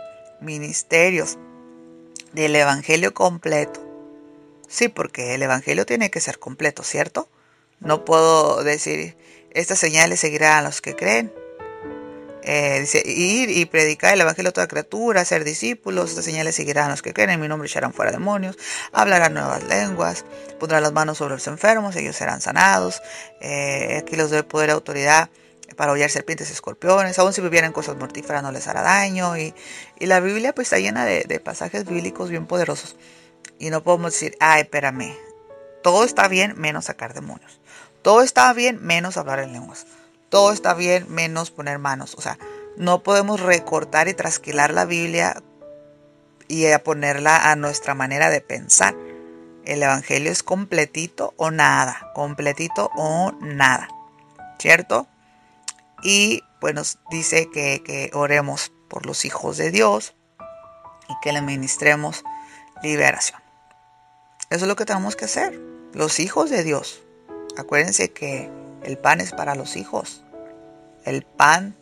[0.41, 1.39] ministerios
[2.33, 3.83] del Evangelio completo.
[4.67, 7.27] Sí, porque el Evangelio tiene que ser completo, ¿cierto?
[7.79, 9.17] No puedo decir,
[9.49, 11.33] estas señales seguirán a los que creen.
[12.47, 16.85] Eh, dice, ir y predicar el evangelio a toda criatura, ser discípulos, estas señales seguirán
[16.85, 18.55] a los que creen, en mi nombre echarán fuera demonios,
[18.93, 20.25] hablarán nuevas lenguas,
[20.59, 23.01] pondrán las manos sobre los enfermos, ellos serán sanados,
[23.41, 25.31] eh, aquí los doy poder y autoridad
[25.75, 29.55] para hollar serpientes y escorpiones, aun si vivieran cosas mortíferas no les hará daño, y,
[29.99, 32.95] la Biblia pues está llena de, de pasajes bíblicos bien poderosos,
[33.57, 35.17] y no podemos decir, ay, espérame,
[35.81, 37.59] todo está bien menos sacar demonios,
[38.03, 39.87] todo está bien menos hablar en lenguas
[40.29, 42.15] todo está bien menos poner manos.
[42.15, 42.37] O sea,
[42.77, 45.41] no podemos recortar y trasquilar la Biblia
[46.47, 48.95] y a ponerla a nuestra manera de pensar.
[49.65, 53.87] El Evangelio es completito o nada, completito o nada,
[54.59, 55.07] ¿cierto?
[56.03, 60.15] Y pues nos dice que, que oremos por los hijos de Dios
[61.09, 62.23] y que le ministremos
[62.83, 63.41] liberación.
[64.49, 65.59] Eso es lo que tenemos que hacer,
[65.93, 67.03] los hijos de Dios.
[67.57, 68.51] Acuérdense que
[68.85, 70.23] el pan es para los hijos.
[71.05, 71.75] El pan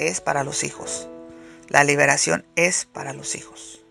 [0.00, 1.08] es para los hijos.
[1.68, 3.84] La liberación es para los hijos.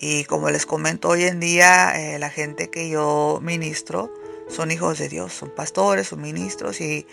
[0.00, 4.12] Y como les comento hoy en día, eh, la gente que yo ministro
[4.48, 7.06] son hijos de Dios, son pastores, son ministros y,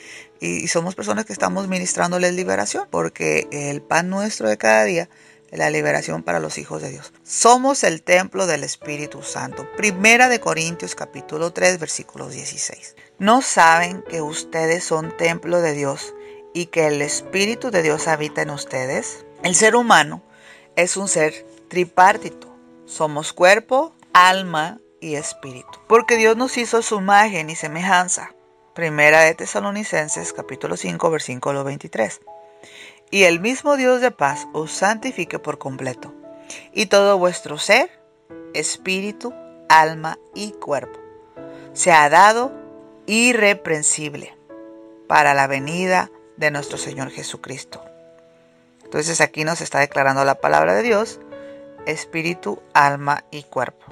[0.68, 5.10] somos personas que estamos ministrándoles liberación, porque el pan nuestro de cada día
[5.58, 7.14] la liberación para los hijos de Dios.
[7.24, 9.68] Somos el templo del Espíritu Santo.
[9.76, 12.96] Primera de Corintios capítulo 3 versículos 16.
[13.18, 16.14] ¿No saben que ustedes son templo de Dios
[16.54, 19.26] y que el Espíritu de Dios habita en ustedes?
[19.44, 20.24] El ser humano
[20.76, 22.48] es un ser tripartito.
[22.86, 25.80] Somos cuerpo, alma y espíritu.
[25.88, 28.34] Porque Dios nos hizo su imagen y semejanza.
[28.74, 32.22] Primera de Tesalonicenses capítulo 5 versículo 23
[33.12, 36.14] y el mismo Dios de paz os santifique por completo,
[36.74, 37.90] y todo vuestro ser,
[38.54, 39.34] espíritu,
[39.68, 41.00] alma y cuerpo,
[41.74, 42.52] sea dado
[43.06, 44.36] irreprensible
[45.08, 47.84] para la venida de nuestro Señor Jesucristo.
[48.84, 51.20] Entonces aquí nos está declarando la palabra de Dios,
[51.86, 53.86] espíritu, alma y cuerpo.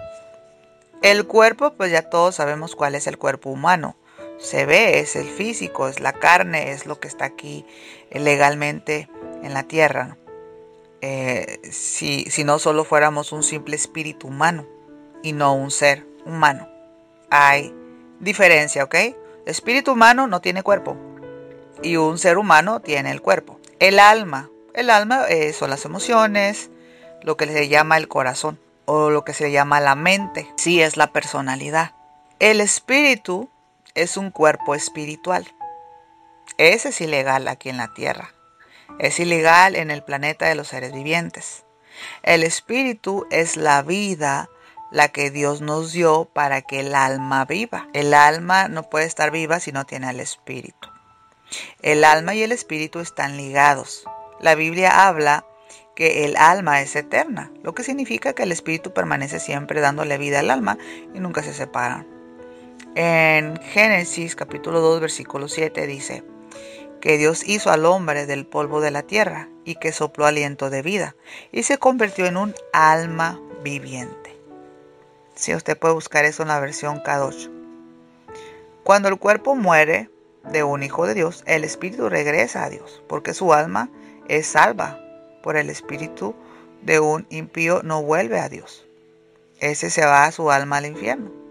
[1.01, 3.95] El cuerpo, pues ya todos sabemos cuál es el cuerpo humano
[4.37, 7.65] se ve, es el físico, es la carne, es lo que está aquí
[8.11, 9.09] legalmente
[9.43, 10.17] en la tierra.
[11.01, 14.65] Eh, si, si no solo fuéramos un simple espíritu humano
[15.23, 16.67] y no un ser humano.
[17.29, 17.73] Hay
[18.19, 18.95] diferencia, ¿ok?
[19.45, 20.97] espíritu humano no tiene cuerpo
[21.81, 23.59] y un ser humano tiene el cuerpo.
[23.79, 26.69] El alma, el alma eh, son las emociones,
[27.21, 30.97] lo que se llama el corazón o lo que se llama la mente, sí es
[30.97, 31.93] la personalidad.
[32.39, 33.49] El espíritu
[33.97, 35.45] es un cuerpo espiritual.
[36.57, 38.33] Ese es ilegal aquí en la tierra.
[38.99, 41.65] Es ilegal en el planeta de los seres vivientes.
[42.23, 44.49] El espíritu es la vida,
[44.91, 47.87] la que Dios nos dio para que el alma viva.
[47.93, 50.89] El alma no puede estar viva si no tiene al espíritu.
[51.81, 54.05] El alma y el espíritu están ligados.
[54.39, 55.45] La Biblia habla
[55.95, 60.39] que el alma es eterna, lo que significa que el espíritu permanece siempre dándole vida
[60.39, 60.77] al alma
[61.15, 62.16] y nunca se separan.
[62.99, 66.23] En Génesis capítulo 2 versículo 7 dice
[66.99, 70.81] que Dios hizo al hombre del polvo de la tierra y que sopló aliento de
[70.81, 71.15] vida
[71.51, 74.35] y se convirtió en un alma viviente.
[75.35, 77.51] Si usted puede buscar eso en la versión K8.
[78.83, 80.09] Cuando el cuerpo muere
[80.51, 83.91] de un hijo de Dios, el espíritu regresa a Dios, porque su alma
[84.27, 84.99] es salva.
[85.43, 86.33] Por el espíritu
[86.81, 88.87] de un impío no vuelve a Dios.
[89.59, 91.46] Ese se va a su alma al infierno.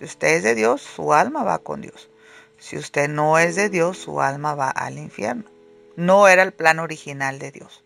[0.00, 2.08] Si usted es de Dios, su alma va con Dios.
[2.58, 5.44] Si usted no es de Dios, su alma va al infierno.
[5.94, 7.84] No era el plan original de Dios.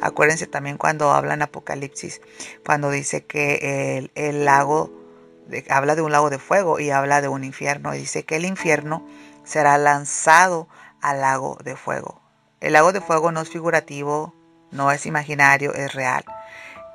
[0.00, 2.20] Acuérdense también cuando habla en Apocalipsis,
[2.66, 4.90] cuando dice que el, lago,
[5.70, 8.46] habla de un lago de fuego y habla de un infierno, y dice que el
[8.46, 9.06] infierno
[9.44, 10.66] será lanzado
[11.00, 12.20] al lago de fuego.
[12.60, 14.34] El lago de fuego no es figurativo,
[14.72, 16.24] no es imaginario, es real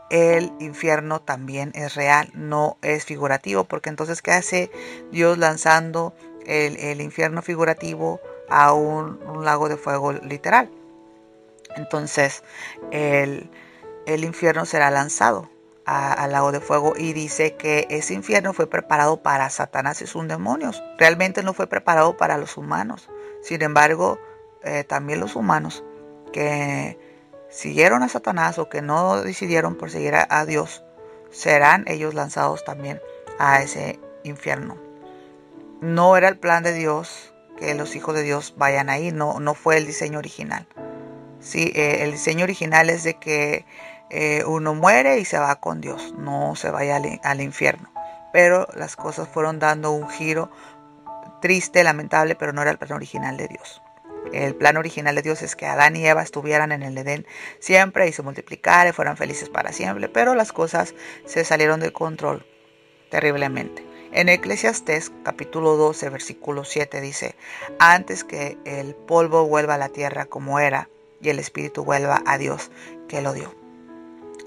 [0.09, 4.71] el infierno también es real, no es figurativo, porque entonces ¿qué hace
[5.11, 6.13] Dios lanzando
[6.45, 8.19] el, infierno figurativo
[8.49, 10.69] a un, lago de fuego literal?
[11.75, 12.43] Entonces
[12.91, 13.49] el,
[14.05, 15.49] infierno será lanzado
[15.85, 20.27] al lago de fuego y dice que ese infierno fue preparado para Satanás y sus
[20.27, 20.83] demonios.
[20.99, 23.09] Realmente no fue preparado para los humanos.
[23.41, 24.19] Sin embargo,
[24.63, 25.83] eh, también los humanos
[26.31, 26.97] que
[27.49, 30.83] siguieron a Satanás o que no decidieron por seguir a, Dios,
[31.31, 33.01] serán ellos lanzados también
[33.37, 34.77] a ese infierno.
[35.81, 39.53] No era el plan de Dios que los hijos de Dios vayan ahí, no, no
[39.53, 40.67] fue el diseño original.
[41.39, 43.65] Sí, eh, el diseño original es de que
[44.09, 47.91] eh, uno muere y se va con Dios, no se vaya al, al infierno.
[48.31, 50.51] Pero las cosas fueron dando un giro
[51.41, 53.81] triste, lamentable, pero no era el plan original de Dios.
[54.33, 57.25] El plan original de Dios es que Adán y Eva estuvieran en el Edén
[57.59, 60.93] siempre y se multiplicaran y fueran felices para siempre, pero las cosas
[61.25, 62.45] se salieron de control
[63.09, 63.83] terriblemente.
[64.11, 67.35] En Eclesiastés capítulo 12 versículo 7 dice,
[67.79, 70.89] antes que el polvo vuelva a la tierra como era
[71.21, 72.71] y el espíritu vuelva a Dios
[73.07, 73.53] que lo dio.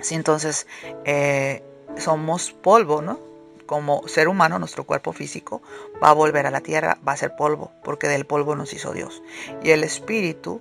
[0.00, 0.66] Si entonces
[1.04, 1.62] eh,
[1.96, 3.31] somos polvo, ¿no?
[3.66, 5.62] Como ser humano, nuestro cuerpo físico
[6.02, 8.92] va a volver a la tierra, va a ser polvo, porque del polvo nos hizo
[8.92, 9.22] Dios.
[9.62, 10.60] Y el espíritu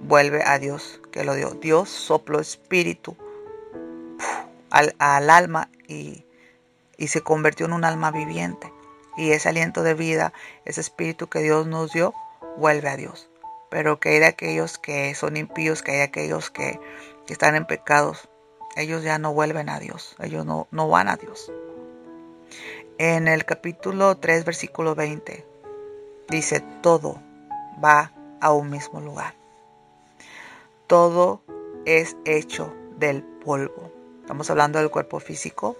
[0.00, 1.50] vuelve a Dios que lo dio.
[1.50, 3.16] Dios sopló espíritu
[4.70, 6.24] al, alma y,
[7.06, 8.72] se convirtió en un alma viviente.
[9.16, 10.32] Y ese aliento de vida,
[10.64, 12.14] ese espíritu que Dios nos dio,
[12.56, 13.28] vuelve a Dios.
[13.70, 16.80] Pero que hay de aquellos que son impíos, que hay de aquellos que,
[17.28, 18.28] están en pecados,
[18.76, 21.50] ellos ya no vuelven a Dios, ellos no van a Dios.
[23.04, 25.44] En el capítulo 3, versículo 20,
[26.30, 27.20] dice, todo
[27.84, 29.34] va a un mismo lugar.
[30.86, 31.42] Todo
[31.84, 33.90] es hecho del polvo.
[34.20, 35.76] Estamos hablando del cuerpo físico.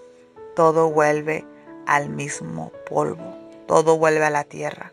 [0.53, 1.45] Todo vuelve
[1.87, 3.37] al mismo polvo.
[3.67, 4.91] Todo vuelve a la tierra.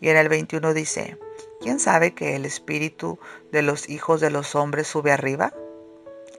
[0.00, 1.18] Y en el 21 dice,
[1.60, 3.18] ¿quién sabe que el espíritu
[3.52, 5.52] de los hijos de los hombres sube arriba?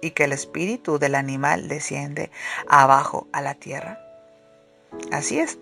[0.01, 2.30] y que el espíritu del animal desciende
[2.67, 4.05] abajo a la tierra.
[5.12, 5.58] Así es,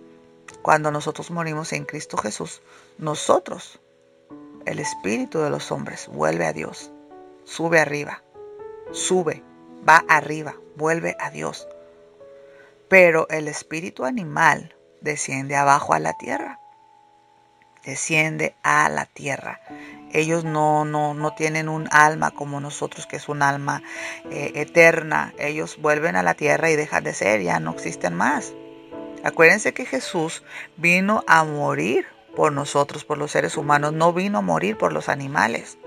[0.62, 2.62] cuando nosotros morimos en Cristo Jesús,
[2.98, 3.80] nosotros,
[4.65, 6.91] el espíritu de los hombres, vuelve a Dios,
[7.43, 8.24] sube arriba,
[8.91, 9.43] sube,
[9.88, 11.67] va arriba, vuelve a Dios.
[12.89, 16.60] Pero el espíritu animal desciende abajo a la tierra
[17.84, 19.60] desciende a la tierra.
[20.12, 23.82] Ellos no, no, no tienen un alma como nosotros, que es un alma
[24.30, 25.34] eh, eterna.
[25.38, 28.54] Ellos vuelven a la tierra y dejan de ser, ya no existen más.
[29.24, 30.44] Acuérdense que Jesús
[30.76, 32.06] vino a morir
[32.36, 35.78] por nosotros, por los seres humanos, no vino a morir por los animales.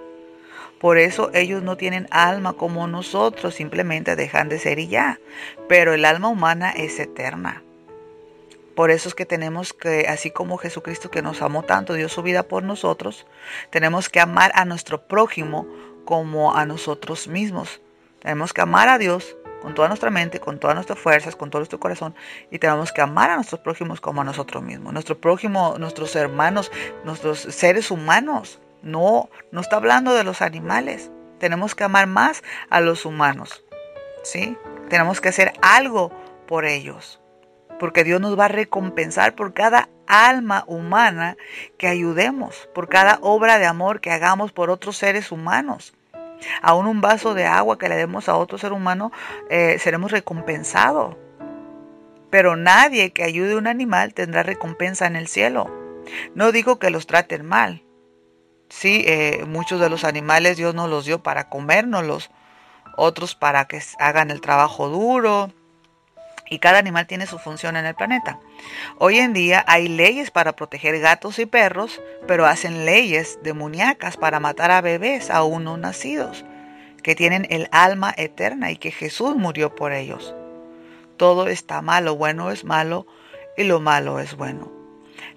[0.80, 5.20] Por eso ellos no tienen alma como nosotros, simplemente dejan de ser y ya.
[5.68, 7.62] Pero el alma humana es eterna.
[8.74, 12.22] Por eso es que tenemos que, así como Jesucristo que nos amó tanto, dio su
[12.22, 13.26] vida por nosotros,
[13.70, 15.66] tenemos que amar a nuestro prójimo
[16.04, 17.80] como a nosotros mismos.
[18.20, 21.60] Tenemos que amar a Dios con toda nuestra mente, con todas nuestras fuerzas, con todo
[21.60, 22.14] nuestro corazón,
[22.50, 24.92] y tenemos que amar a nuestros prójimos como a nosotros mismos.
[24.92, 26.70] Nuestro prójimo, nuestros hermanos,
[27.04, 28.60] nuestros seres humanos.
[28.82, 31.10] No, no está hablando de los animales.
[31.38, 33.64] Tenemos que amar más a los humanos.
[34.22, 34.56] ¿Sí?
[34.88, 36.12] Tenemos que hacer algo
[36.46, 37.20] por ellos
[37.78, 41.36] porque Dios nos va a recompensar por cada alma humana
[41.78, 45.94] que ayudemos, por cada obra de amor que hagamos por otros seres humanos.
[46.62, 49.12] Aún un vaso de agua que le demos a otro ser humano,
[49.50, 51.16] eh, seremos recompensados.
[52.30, 55.70] Pero nadie que ayude a un animal tendrá recompensa en el cielo.
[56.34, 57.82] No digo que los traten mal.
[58.68, 62.30] Sí, eh, muchos de los animales Dios nos los dio para comérnoslos,
[62.96, 65.52] otros para que hagan el trabajo duro,
[66.48, 68.38] y cada animal tiene su función en el planeta.
[68.98, 74.40] Hoy en día hay leyes para proteger gatos y perros, pero hacen leyes demoníacas para
[74.40, 76.44] matar a bebés aún no nacidos,
[77.02, 80.34] que tienen el alma eterna y que Jesús murió por ellos.
[81.16, 83.06] Todo está mal, lo bueno es malo
[83.56, 84.70] y lo malo es bueno.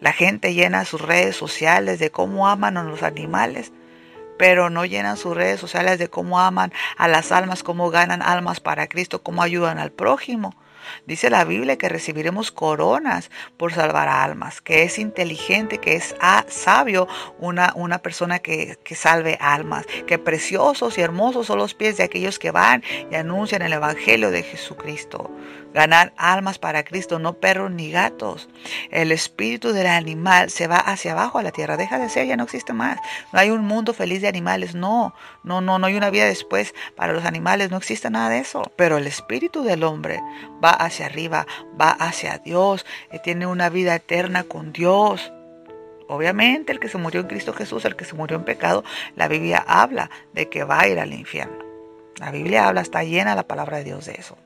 [0.01, 3.71] La gente llena sus redes sociales de cómo aman a los animales,
[4.37, 8.61] pero no llenan sus redes sociales de cómo aman a las almas, cómo ganan almas
[8.61, 10.53] para Cristo, cómo ayudan al prójimo.
[11.05, 16.15] Dice la Biblia que recibiremos coronas por salvar almas, que es inteligente, que es
[16.47, 17.07] sabio
[17.39, 22.03] una, una persona que, que salve almas, que preciosos y hermosos son los pies de
[22.03, 25.29] aquellos que van y anuncian el Evangelio de Jesucristo
[25.73, 28.49] ganar almas para Cristo, no perros ni gatos.
[28.91, 32.37] El espíritu del animal se va hacia abajo a la tierra, deja de ser, ya
[32.37, 32.99] no existe más.
[33.31, 36.73] No hay un mundo feliz de animales, no, no, no, no hay una vida después
[36.95, 38.71] para los animales, no existe nada de eso.
[38.75, 40.19] Pero el espíritu del hombre
[40.63, 41.45] va hacia arriba,
[41.79, 45.31] va hacia Dios, eh, tiene una vida eterna con Dios.
[46.07, 48.83] Obviamente el que se murió en Cristo Jesús, el que se murió en pecado,
[49.15, 51.63] la Biblia habla de que va a ir al infierno.
[52.17, 54.37] La Biblia habla, está llena la palabra de Dios de eso.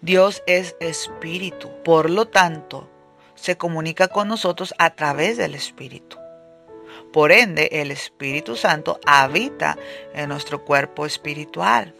[0.00, 2.90] Dios es espíritu, por lo tanto,
[3.34, 6.18] se comunica con nosotros a través del espíritu.
[7.12, 9.76] Por ende, el Espíritu Santo habita
[10.14, 11.94] en nuestro cuerpo espiritual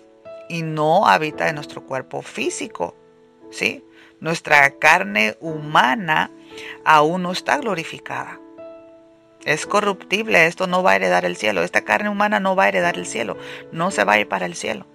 [0.48, 2.94] y no habita en nuestro cuerpo físico.
[3.52, 3.84] ¿Sí?
[4.20, 6.30] Nuestra carne humana
[6.84, 8.38] aún no está glorificada.
[9.44, 11.62] Es corruptible, esto no va a heredar el cielo.
[11.62, 13.36] Esta carne humana no va a heredar el cielo,
[13.72, 14.86] no se va a ir para el cielo.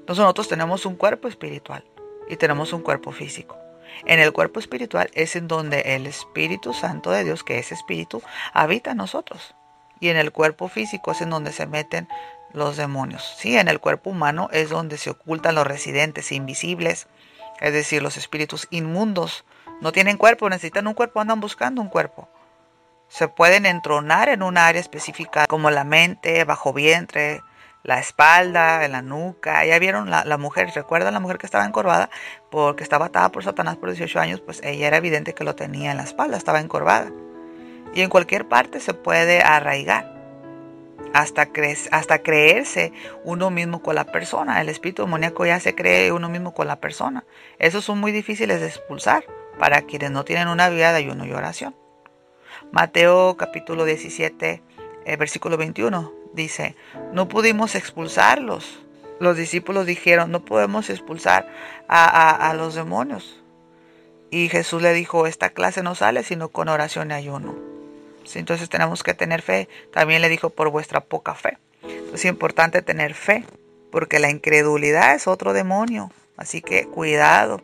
[0.00, 1.84] Entonces nosotros tenemos un cuerpo espiritual
[2.28, 3.56] y tenemos un cuerpo físico.
[4.04, 8.22] En el cuerpo espiritual es en donde el Espíritu Santo de Dios, que es espíritu,
[8.52, 9.54] habita en nosotros.
[10.02, 12.08] y en el cuerpo físico es en donde se meten
[12.54, 13.34] los demonios.
[13.36, 17.06] Sí, en el cuerpo humano es donde se ocultan los residentes invisibles,
[17.60, 19.44] es decir, los espíritus inmundos.
[19.80, 22.28] No tienen cuerpo, necesitan un cuerpo, andan buscando un cuerpo.
[23.08, 27.42] Se pueden entronar en un área específica como la mente, bajo vientre,
[27.82, 29.64] la espalda, en la nuca.
[29.64, 32.10] Ya vieron la, mujer, ¿recuerdan la mujer que estaba encorvada?
[32.50, 35.90] Porque estaba atada por Satanás por 18 años, pues ella era evidente que lo tenía
[35.90, 37.10] en la espalda, estaba encorvada.
[37.94, 40.19] Y en cualquier parte se puede arraigar
[41.12, 41.48] hasta,
[41.90, 42.92] hasta creerse
[43.24, 44.60] uno mismo con la persona.
[44.60, 47.24] El espíritu demoníaco ya se cree uno mismo con la persona.
[47.58, 49.24] Esos son muy difíciles de expulsar
[49.58, 51.74] para quienes no tienen una vida de ayuno y oración.
[52.72, 54.62] Mateo capítulo 17,
[55.04, 56.76] eh, versículo 21 dice,
[57.12, 58.80] no pudimos expulsarlos.
[59.18, 61.46] Los discípulos dijeron, no podemos expulsar
[61.88, 63.42] a, los demonios.
[64.30, 67.69] Y Jesús le dijo, esta clase no sale sino con oración y ayuno.
[68.34, 69.68] Entonces tenemos que tener fe.
[69.92, 71.58] También le dijo, por vuestra poca fe.
[72.12, 73.44] Es importante tener fe,
[73.90, 76.10] porque la incredulidad es otro demonio.
[76.36, 77.60] Así que cuidado.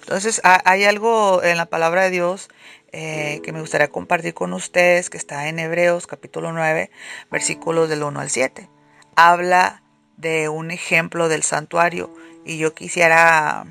[0.00, 2.48] Entonces hay algo en la palabra de Dios
[2.92, 6.90] eh, que me gustaría compartir con ustedes, que está en Hebreos capítulo 9,
[7.30, 8.68] versículos del 1 al 7.
[9.14, 9.82] Habla
[10.16, 12.12] de un ejemplo del santuario
[12.44, 13.64] y yo quisiera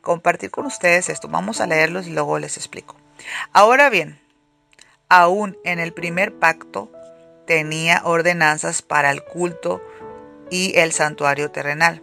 [0.00, 1.28] compartir con ustedes esto.
[1.28, 2.96] Vamos a leerlos y luego les explico.
[3.52, 4.18] Ahora bien,
[5.08, 6.90] aún en el primer pacto
[7.46, 9.82] tenía ordenanzas para el culto
[10.50, 12.02] y el santuario terrenal,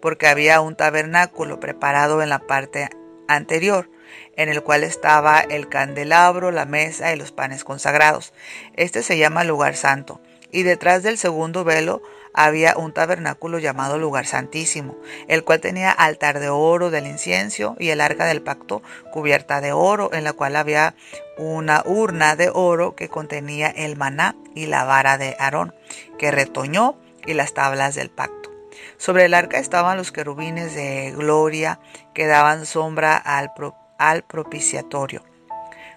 [0.00, 2.88] porque había un tabernáculo preparado en la parte
[3.28, 3.90] anterior
[4.36, 8.32] en el cual estaba el candelabro, la mesa y los panes consagrados.
[8.74, 10.20] Este se llama lugar santo.
[10.50, 12.02] Y detrás del segundo velo
[12.34, 14.96] había un tabernáculo llamado lugar santísimo,
[15.28, 19.72] el cual tenía altar de oro del incienso y el arca del pacto cubierta de
[19.72, 20.94] oro, en la cual había
[21.38, 25.74] una urna de oro que contenía el maná y la vara de Aarón,
[26.18, 28.50] que retoñó y las tablas del pacto.
[28.96, 31.80] Sobre el arca estaban los querubines de gloria
[32.14, 33.50] que daban sombra al,
[33.98, 35.22] al propiciatorio.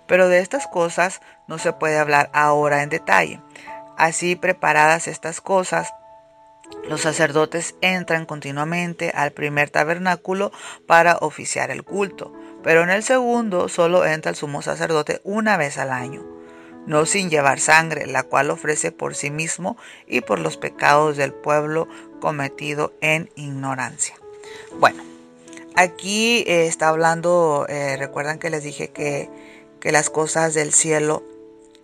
[0.08, 3.42] Pero de estas cosas no se puede hablar ahora en detalle.
[3.98, 5.94] Así preparadas estas cosas,
[6.88, 10.52] los sacerdotes entran continuamente al primer tabernáculo
[10.86, 15.78] para oficiar el culto, pero en el segundo solo entra el sumo sacerdote una vez
[15.78, 16.24] al año,
[16.86, 21.34] no sin llevar sangre, la cual ofrece por sí mismo y por los pecados del
[21.34, 21.88] pueblo
[22.20, 24.16] cometido en ignorancia.
[24.80, 25.04] Bueno,
[25.76, 29.28] Aquí eh, está hablando, eh, recuerdan que les dije que,
[29.80, 31.24] que las cosas del cielo,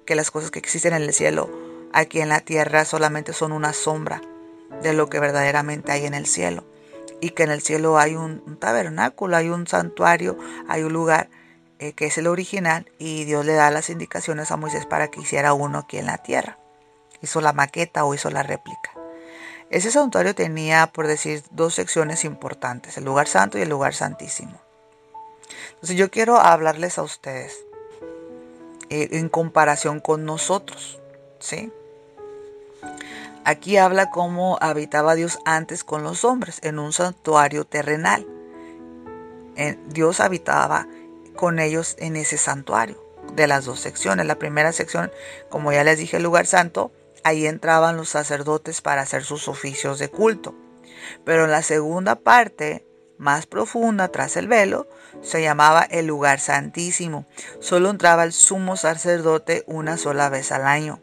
[0.05, 1.49] que las cosas que existen en el cielo,
[1.91, 4.21] aquí en la tierra solamente son una sombra
[4.81, 6.63] de lo que verdaderamente hay en el cielo.
[7.21, 11.29] Y que en el cielo hay un, tabernáculo, hay un santuario, hay un lugar
[11.79, 15.21] eh, que es el original y Dios le da las indicaciones a Moisés para que
[15.21, 16.57] hiciera uno aquí en la tierra.
[17.21, 18.91] Hizo la maqueta o hizo la réplica.
[19.69, 24.59] Ese santuario tenía, por decir, dos secciones importantes, el lugar santo y el lugar santísimo.
[25.73, 27.65] Entonces yo quiero hablarles a ustedes
[28.89, 30.99] eh, en comparación con nosotros,
[31.39, 31.71] ¿sí?
[33.45, 38.27] Aquí habla cómo habitaba Dios antes con los hombres en un santuario terrenal.
[39.87, 40.87] Dios habitaba
[41.35, 44.25] con ellos en ese santuario de las dos secciones.
[44.25, 45.11] La primera sección,
[45.49, 46.91] como ya les dije, el lugar santo,
[47.23, 50.55] Ahí entraban los sacerdotes para hacer sus oficios de culto.
[51.25, 52.85] Pero en la segunda parte,
[53.17, 54.87] más profunda, tras el velo,
[55.21, 57.25] se llamaba el lugar santísimo.
[57.59, 61.01] Solo entraba el sumo sacerdote una sola vez al año.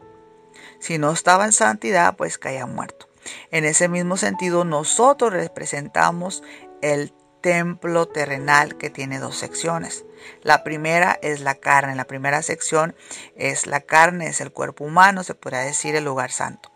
[0.79, 3.07] Si no estaba en santidad, pues caía muerto.
[3.51, 6.43] En ese mismo sentido, nosotros representamos
[6.81, 10.05] el templo terrenal que tiene dos secciones.
[10.41, 12.95] La primera es la carne, la primera sección
[13.35, 16.71] es la carne, es el cuerpo humano, se podría decir el lugar santo.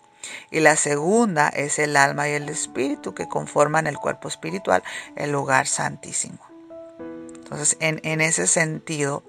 [0.52, 4.84] Y la segunda es el alma y el espíritu que conforman el cuerpo espiritual,
[5.16, 6.40] el lugar santísimo.
[7.00, 9.24] Entonces, en, en ese sentido,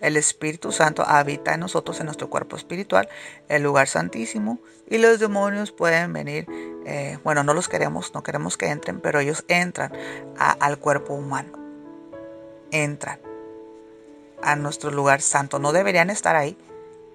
[0.00, 3.08] el Espíritu Santo habita en nosotros, en nuestro cuerpo espiritual,
[3.48, 6.46] el lugar santísimo, y los demonios pueden venir,
[6.86, 9.92] eh, bueno, no los queremos, no queremos que entren, pero ellos entran
[10.36, 11.52] al cuerpo humano,
[12.70, 13.20] entran
[14.42, 15.58] a nuestro lugar santo.
[15.58, 16.56] No deberían estar ahí,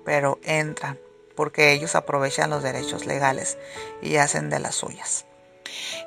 [0.05, 0.99] pero entran,
[1.35, 3.57] porque ellos aprovechan los derechos legales
[4.01, 5.25] y hacen de las suyas.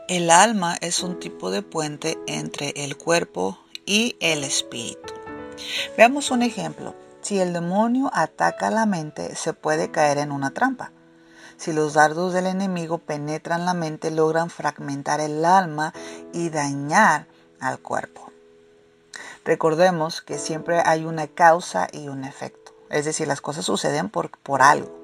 [0.08, 5.12] El alma es un tipo de puente entre el cuerpo y el espíritu.
[5.96, 6.94] Veamos un ejemplo.
[7.20, 10.92] Si el demonio ataca la mente, se puede caer en una trampa.
[11.56, 15.92] Si los dardos del enemigo penetran la mente, logran fragmentar el alma
[16.32, 17.26] y dañar
[17.58, 18.30] al cuerpo.
[19.44, 22.72] Recordemos que siempre hay una causa y un efecto.
[22.90, 24.96] Es decir, las cosas suceden por, por algo.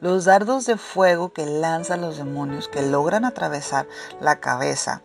[0.00, 3.86] Los dardos de fuego que lanzan los demonios, que logran atravesar
[4.20, 5.02] la cabeza,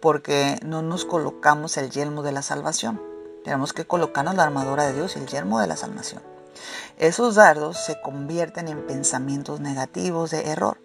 [0.00, 3.07] porque no nos colocamos el yelmo de la salvación.
[3.48, 6.20] Tenemos que colocarnos la armadura de Dios y el yelmo de la salvación.
[6.98, 10.76] Esos dardos se convierten en pensamientos negativos de error.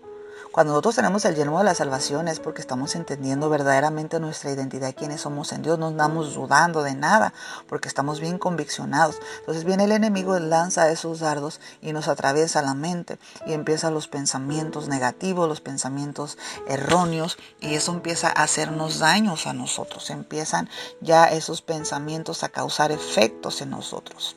[0.53, 4.93] Cuando nosotros tenemos el yelmo de la salvación es porque estamos entendiendo verdaderamente nuestra identidad,
[4.95, 7.33] quiénes somos en Dios, no estamos dudando de nada,
[7.67, 9.17] porque estamos bien conviccionados.
[9.39, 14.07] Entonces viene el enemigo, lanza esos dardos y nos atraviesa la mente y empiezan los
[14.07, 16.37] pensamientos negativos, los pensamientos
[16.67, 20.69] erróneos y eso empieza a hacernos daños a nosotros, empiezan
[21.01, 24.35] ya esos pensamientos a causar efectos en nosotros.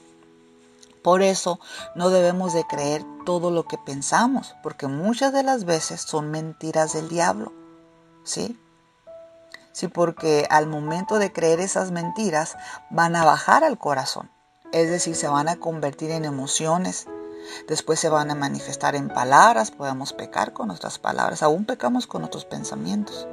[1.07, 1.61] Por eso
[1.95, 6.95] no debemos de creer todo lo que pensamos, porque muchas de las veces son mentiras
[6.95, 7.53] del diablo.
[8.25, 8.59] ¿Sí?
[9.71, 12.57] Sí, porque al momento de creer esas mentiras
[12.91, 14.33] van a bajar al corazón.
[14.73, 17.07] Es decir, se van a convertir en emociones.
[17.69, 19.71] Después se van a manifestar en palabras.
[19.71, 21.41] Podemos pecar con nuestras palabras.
[21.45, 23.29] Aún pecamos con nuestros pensamientos.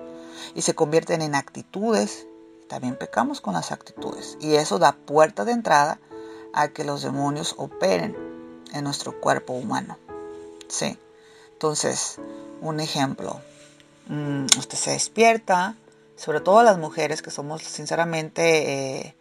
[0.53, 2.27] Y se convierten en actitudes.
[2.69, 4.37] También pecamos con las actitudes.
[4.41, 5.99] Y eso da puerta de entrada
[6.53, 8.15] a que los demonios operen
[8.73, 9.97] en nuestro cuerpo humano.
[10.67, 10.97] Sí.
[11.53, 12.19] Entonces,
[12.61, 13.41] un ejemplo.
[14.07, 15.75] Mm, usted se despierta,
[16.15, 19.15] sobre todo las mujeres que somos sinceramente eh,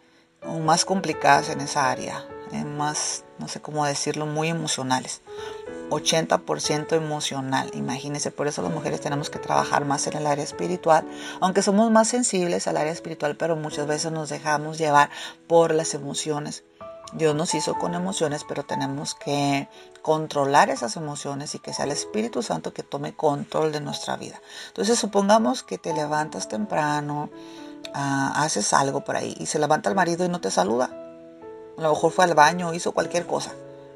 [0.61, 2.25] más complicadas en esa área,
[2.61, 5.21] más, no sé cómo decirlo, muy emocionales.
[5.89, 11.07] 80% emocional, imagínense, por eso las mujeres tenemos que trabajar más en el área espiritual,
[11.39, 15.09] aunque somos más sensibles al área espiritual, pero muchas veces nos dejamos llevar
[15.47, 16.63] por las emociones
[17.11, 19.67] Dios nos hizo con emociones, pero tenemos que
[20.01, 24.41] controlar esas emociones y que sea el Espíritu Santo que tome control de nuestra vida.
[24.69, 27.29] Entonces supongamos que te levantas temprano,
[27.93, 30.85] ah, haces algo por ahí y se levanta el marido y no te saluda.
[31.77, 33.51] A lo mejor fue al baño, hizo cualquier cosa,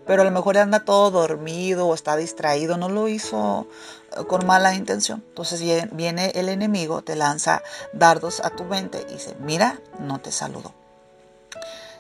[0.06, 3.68] pero a lo mejor anda todo dormido o está distraído, no lo hizo
[4.16, 5.24] eh, con mala intención.
[5.30, 5.60] Entonces
[5.92, 10.87] viene el enemigo, te lanza dardos a tu mente y dice, mira, no te saludo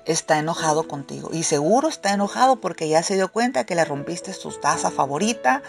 [0.07, 1.29] está enojado contigo.
[1.31, 5.61] Y seguro está enojado porque ya se dio cuenta que le rompiste su taza favorita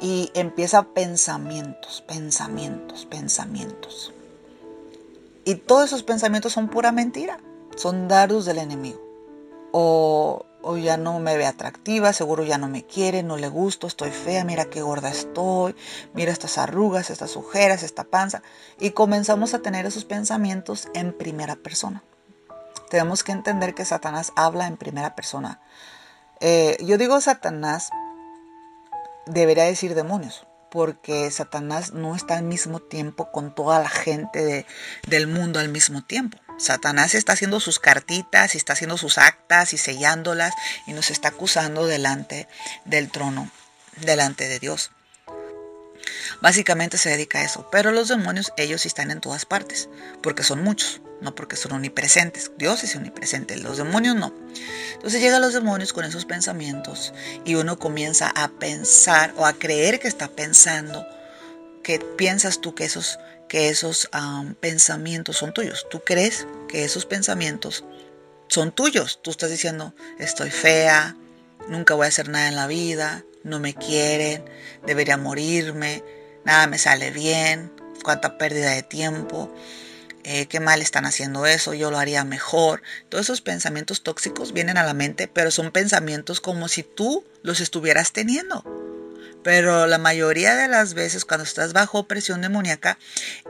[0.00, 4.12] y empieza pensamientos, pensamientos, pensamientos.
[5.44, 7.38] Y todos esos pensamientos son pura mentira,
[7.76, 9.00] son dardos del enemigo.
[9.72, 10.46] O,
[10.80, 14.44] ya no me ve atractiva, seguro ya no me quiere, no le gusto, estoy fea,
[14.44, 15.74] mira qué gorda estoy,
[16.14, 18.42] mira estas arrugas, estas ojeras, esta panza.
[18.78, 22.04] Y comenzamos a tener esos pensamientos en primera persona
[22.92, 25.62] tenemos que entender que Satanás habla en primera persona.
[26.40, 27.88] Eh, yo digo Satanás,
[29.24, 34.66] debería decir demonios, porque Satanás no está al mismo tiempo con toda la gente
[35.08, 36.36] del mundo al mismo tiempo.
[36.58, 40.52] Satanás está haciendo sus cartitas y está haciendo sus actas y sellándolas
[40.86, 42.46] y nos está acusando delante
[42.84, 43.50] del trono,
[44.02, 44.90] delante de Dios.
[46.40, 47.68] Básicamente se dedica a eso.
[47.70, 49.88] Pero los demonios, ellos están en todas partes,
[50.22, 52.52] porque son muchos, no porque son omnipresentes.
[52.58, 54.34] Dios es omnipresente, los demonios no.
[54.94, 57.12] Entonces llegan los demonios con esos pensamientos
[57.44, 61.06] y uno comienza a pensar o a creer que está pensando,
[61.82, 64.08] que piensas tú que esos, que esos
[64.60, 65.86] pensamientos son tuyos.
[65.90, 67.84] Tú crees que esos pensamientos
[68.48, 69.20] son tuyos.
[69.22, 71.16] Tú estás diciendo, estoy fea,
[71.68, 74.44] nunca voy a hacer nada en la vida, no me quieren,
[74.86, 76.02] debería morirme,
[76.44, 79.52] nada me sale bien, cuánta pérdida de tiempo,
[80.24, 82.82] eh, qué mal están haciendo eso, yo lo haría mejor.
[83.08, 87.60] Todos esos pensamientos tóxicos vienen a la mente, pero son pensamientos como si tú los
[87.60, 88.64] estuvieras teniendo.
[89.42, 92.98] Pero la mayoría de las veces cuando estás bajo presión demoníaca,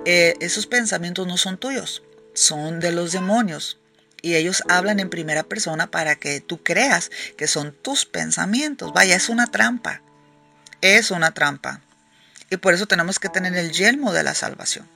[0.07, 2.03] eh, esos pensamientos no son tuyos,
[2.33, 3.79] son de los demonios.
[4.23, 8.93] Y ellos hablan en primera persona para que tú creas que son tus pensamientos.
[8.93, 10.01] Vaya, es una trampa.
[10.81, 11.83] Es una trampa.
[12.53, 14.87] Y por eso tenemos que tener el yelmo de la salvación.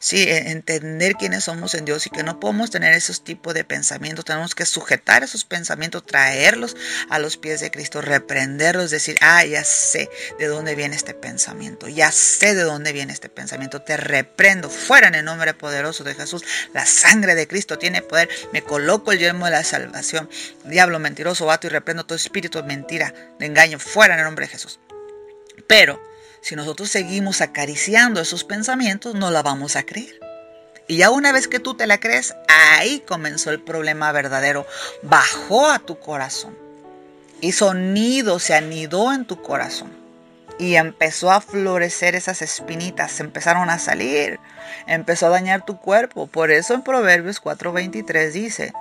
[0.00, 3.62] Sí, e, entender quiénes somos en Dios y que no podemos tener esos tipos de
[3.62, 4.24] pensamientos.
[4.24, 6.76] Tenemos que sujetar esos pensamientos, traerlos
[7.08, 10.10] a los pies de Cristo, reprenderlos, decir, ah, ya sé
[10.40, 15.06] de dónde viene este pensamiento, ya sé de dónde viene este pensamiento, te reprendo fuera
[15.06, 16.42] en el nombre poderoso de Jesús.
[16.72, 20.28] La sangre de Cristo tiene poder, me coloco el yelmo de la salvación.
[20.64, 24.46] Diablo mentiroso, vato y reprendo todo espíritu de mentira, de engaño, fuera en el nombre
[24.46, 24.80] de Jesús.
[25.68, 26.13] Pero
[26.44, 30.20] si nosotros seguimos acariciando esos pensamientos, no la vamos a creer.
[30.86, 34.66] Y ya una vez que tú te la crees, ahí comenzó el problema verdadero.
[35.02, 36.54] Bajó a tu corazón.
[37.40, 39.90] Hizo nido, se anidó en tu corazón.
[40.58, 44.38] Y empezó a florecer esas espinitas, empezaron a salir.
[44.86, 46.26] Empezó a dañar tu cuerpo.
[46.26, 48.74] Por eso en Proverbios 4:23 dice,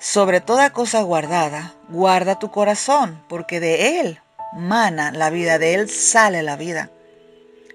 [0.00, 4.20] sobre toda cosa guardada, guarda tu corazón, porque de él
[4.56, 6.90] mana la vida, de Él sale la vida.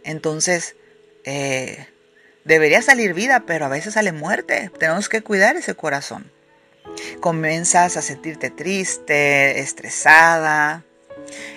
[0.03, 0.75] Entonces,
[1.23, 1.87] eh,
[2.43, 4.71] debería salir vida, pero a veces sale muerte.
[4.79, 6.31] Tenemos que cuidar ese corazón.
[7.19, 10.83] Comienzas a sentirte triste, estresada.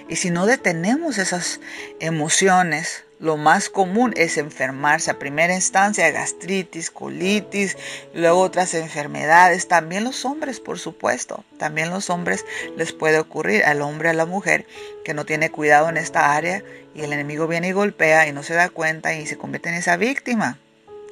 [0.08, 1.60] Y si no detenemos esas
[2.00, 7.76] emociones, lo más común es enfermarse a primera instancia, gastritis, colitis,
[8.12, 9.68] luego otras enfermedades.
[9.68, 12.44] También los hombres, por supuesto, también los hombres
[12.76, 14.66] les puede ocurrir al hombre, a la mujer
[15.04, 16.62] que no tiene cuidado en esta área
[16.94, 19.76] y el enemigo viene y golpea y no se da cuenta y se convierte en
[19.76, 20.58] esa víctima.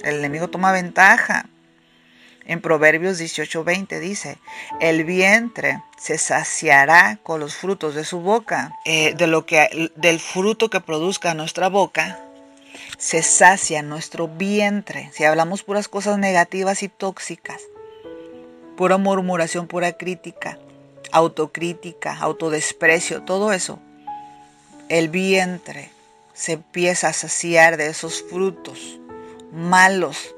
[0.03, 1.49] El enemigo toma ventaja.
[2.45, 4.39] En Proverbios 18:20 dice,
[4.81, 8.73] el vientre se saciará con los frutos de su boca.
[8.85, 12.19] Eh, de lo que, del fruto que produzca nuestra boca,
[12.99, 15.11] se sacia nuestro vientre.
[15.13, 17.63] Si hablamos puras cosas negativas y tóxicas,
[18.77, 20.59] pura murmuración, pura crítica,
[21.13, 23.79] autocrítica, autodesprecio, todo eso,
[24.89, 25.91] el vientre
[26.35, 28.99] se empieza a saciar de esos frutos
[29.53, 30.35] malos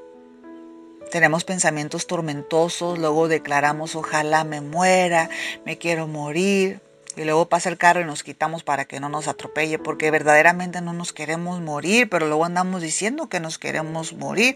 [1.11, 5.29] tenemos pensamientos tormentosos, luego declaramos ojalá me muera,
[5.65, 6.79] me quiero morir,
[7.17, 10.81] y luego pasa el carro y nos quitamos para que no nos atropelle, porque verdaderamente
[10.81, 14.55] no nos queremos morir, pero luego andamos diciendo que nos queremos morir.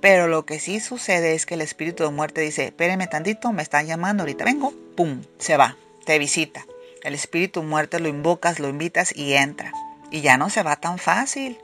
[0.00, 3.62] Pero lo que sí sucede es que el espíritu de muerte dice, espéreme tantito, me
[3.62, 6.66] están llamando, ahorita vengo, pum, se va, te visita.
[7.02, 9.72] El espíritu de muerte lo invocas, lo invitas y entra.
[10.10, 11.58] Y ya no se va tan fácil.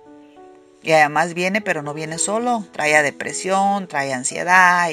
[0.83, 2.65] Y además viene, pero no viene solo.
[2.73, 4.91] Trae depresión, trae ansiedad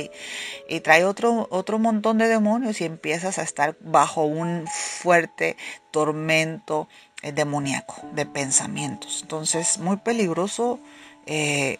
[0.67, 5.57] y, trae otro, otro montón de demonios y empiezas a estar bajo un fuerte
[5.91, 6.87] tormento
[7.23, 9.19] eh, demoníaco de pensamientos.
[9.23, 10.79] Entonces, muy peligroso.
[11.25, 11.79] Eh,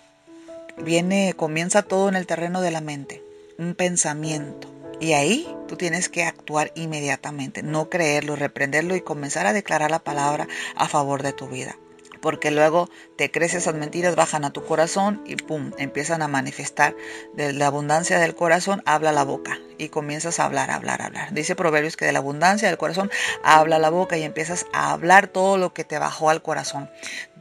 [0.78, 3.24] viene, comienza todo en el terreno de la mente.
[3.60, 4.74] Un pensamiento.
[5.00, 10.00] Y ahí tú tienes que actuar inmediatamente, no creerlo, reprenderlo y comenzar a declarar la
[10.00, 11.78] palabra a favor de tu vida
[12.22, 16.96] porque luego te crees esas mentiras, bajan a tu corazón y pum, empiezan a manifestar
[17.34, 21.34] de la abundancia del corazón, habla la boca y comienzas a hablar, hablar, hablar.
[21.34, 23.10] Dice Proverbios que de la abundancia del corazón
[23.44, 26.90] habla la boca y empiezas a hablar todo lo que te bajó al corazón,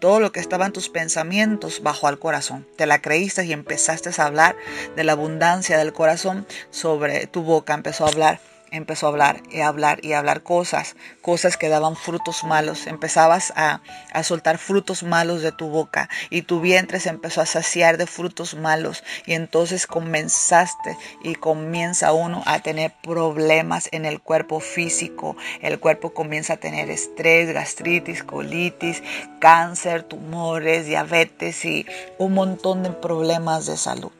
[0.00, 2.66] todo lo que estaba en tus pensamientos bajó al corazón.
[2.76, 4.56] Te la creíste y empezaste a hablar
[4.96, 8.40] de la abundancia del corazón sobre tu boca, empezó a hablar
[8.70, 12.86] empezó a hablar y hablar y hablar cosas, cosas que daban frutos malos.
[12.86, 13.80] Empezabas a,
[14.12, 18.06] a, soltar frutos malos de tu boca y tu vientre se empezó a saciar de
[18.06, 19.04] frutos malos.
[19.26, 25.36] Y entonces comenzaste y comienza uno a tener problemas en el cuerpo físico.
[25.60, 29.02] El cuerpo comienza a tener estrés, gastritis, colitis,
[29.40, 31.86] cáncer, tumores, diabetes y
[32.18, 34.12] un montón de problemas de salud.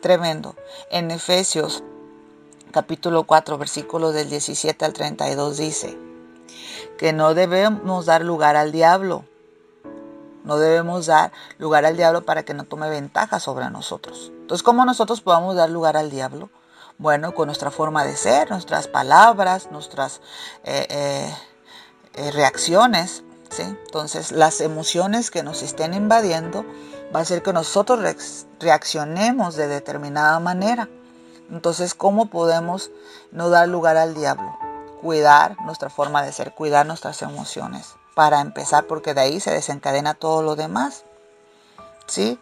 [0.00, 0.56] Tremendo.
[0.90, 1.84] En Efesios
[2.70, 5.98] capítulo 4, versículos del 17 al 32 dice
[6.98, 9.24] que no debemos dar lugar al diablo.
[10.44, 14.32] No debemos dar lugar al diablo para que no tome ventaja sobre nosotros.
[14.40, 16.50] Entonces, ¿cómo nosotros podemos dar lugar al diablo?
[16.98, 20.20] Bueno, con nuestra forma de ser, nuestras palabras, nuestras
[20.64, 21.34] eh, eh,
[22.14, 23.24] eh, reacciones.
[23.58, 26.64] Entonces, las emociones que nos estén invadiendo
[27.14, 27.98] va a ser que nosotros
[28.60, 30.88] reaccionemos de determinada manera.
[31.50, 32.90] Entonces, ¿cómo podemos
[33.32, 34.56] no dar lugar al diablo?
[35.00, 40.14] Cuidar nuestra forma de ser, cuidar nuestras emociones, para empezar, porque de ahí se desencadena
[40.14, 41.04] todo lo demás.
[42.06, 42.38] ¿Sí?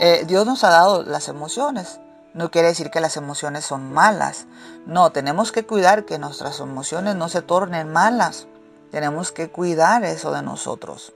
[0.00, 2.00] Eh, Dios nos ha dado las emociones.
[2.34, 4.46] No quiere decir que las emociones son malas.
[4.86, 8.46] No, tenemos que cuidar que nuestras emociones no se tornen malas.
[8.90, 11.12] Tenemos que cuidar eso de nosotros.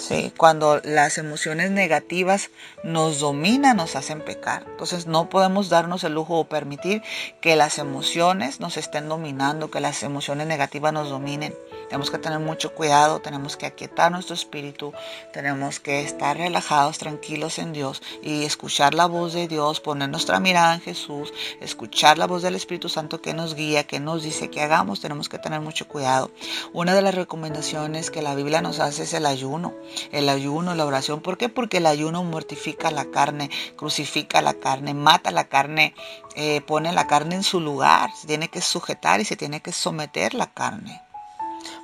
[0.00, 2.50] Sí, cuando las emociones negativas
[2.82, 4.64] nos dominan, nos hacen pecar.
[4.66, 7.02] Entonces no podemos darnos el lujo o permitir
[7.42, 11.54] que las emociones nos estén dominando, que las emociones negativas nos dominen.
[11.90, 14.92] Tenemos que tener mucho cuidado, tenemos que aquietar nuestro espíritu,
[15.32, 20.38] tenemos que estar relajados, tranquilos en Dios y escuchar la voz de Dios, poner nuestra
[20.38, 24.50] mirada en Jesús, escuchar la voz del Espíritu Santo que nos guía, que nos dice
[24.50, 26.30] que hagamos, tenemos que tener mucho cuidado.
[26.72, 29.74] Una de las recomendaciones que la Biblia nos hace es el ayuno,
[30.12, 31.20] el ayuno, la oración.
[31.20, 31.48] ¿Por qué?
[31.48, 35.96] Porque el ayuno mortifica la carne, crucifica la carne, mata la carne,
[36.36, 39.72] eh, pone la carne en su lugar, se tiene que sujetar y se tiene que
[39.72, 41.09] someter la carne.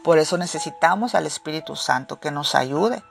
[0.03, 3.03] Por eso necesitamos al Espíritu Santo que nos ayude.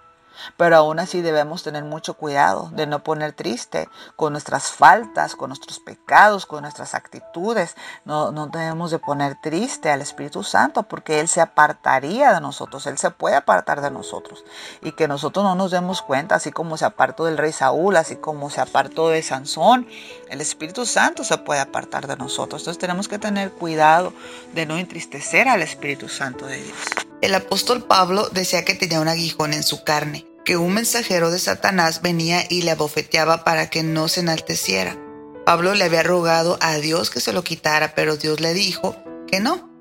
[0.58, 5.50] Pero aún así debemos tener mucho cuidado de no poner triste con nuestras faltas, con
[5.50, 7.76] nuestros pecados, con nuestras actitudes.
[8.06, 12.98] No, debemos de poner triste al Espíritu Santo porque Él se apartaría de nosotros, Él
[12.98, 14.44] se puede apartar de nosotros
[14.82, 18.16] y que nosotros no nos demos cuenta, así como se apartó del rey Saúl, así
[18.18, 19.88] como se apartó de Sansón,
[20.30, 22.62] el Espíritu Santo se puede apartar de nosotros.
[22.62, 24.14] Entonces tenemos que tener cuidado
[24.54, 27.15] de no entristecer al Espíritu Santo de Dios.
[27.26, 31.40] El apóstol Pablo decía que tenía un aguijón en su carne, que un mensajero de
[31.40, 34.96] Satanás venía y le abofeteaba para que no se enalteciera.
[35.44, 38.96] Pablo le había rogado a Dios que se lo quitara, pero Dios le dijo
[39.26, 39.72] que no,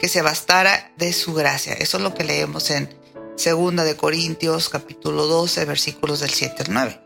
[0.00, 1.74] que se bastara de su gracia.
[1.74, 2.88] Eso es lo que leemos en
[3.36, 7.00] 2 de Corintios capítulo 12 versículos del 7 al 9.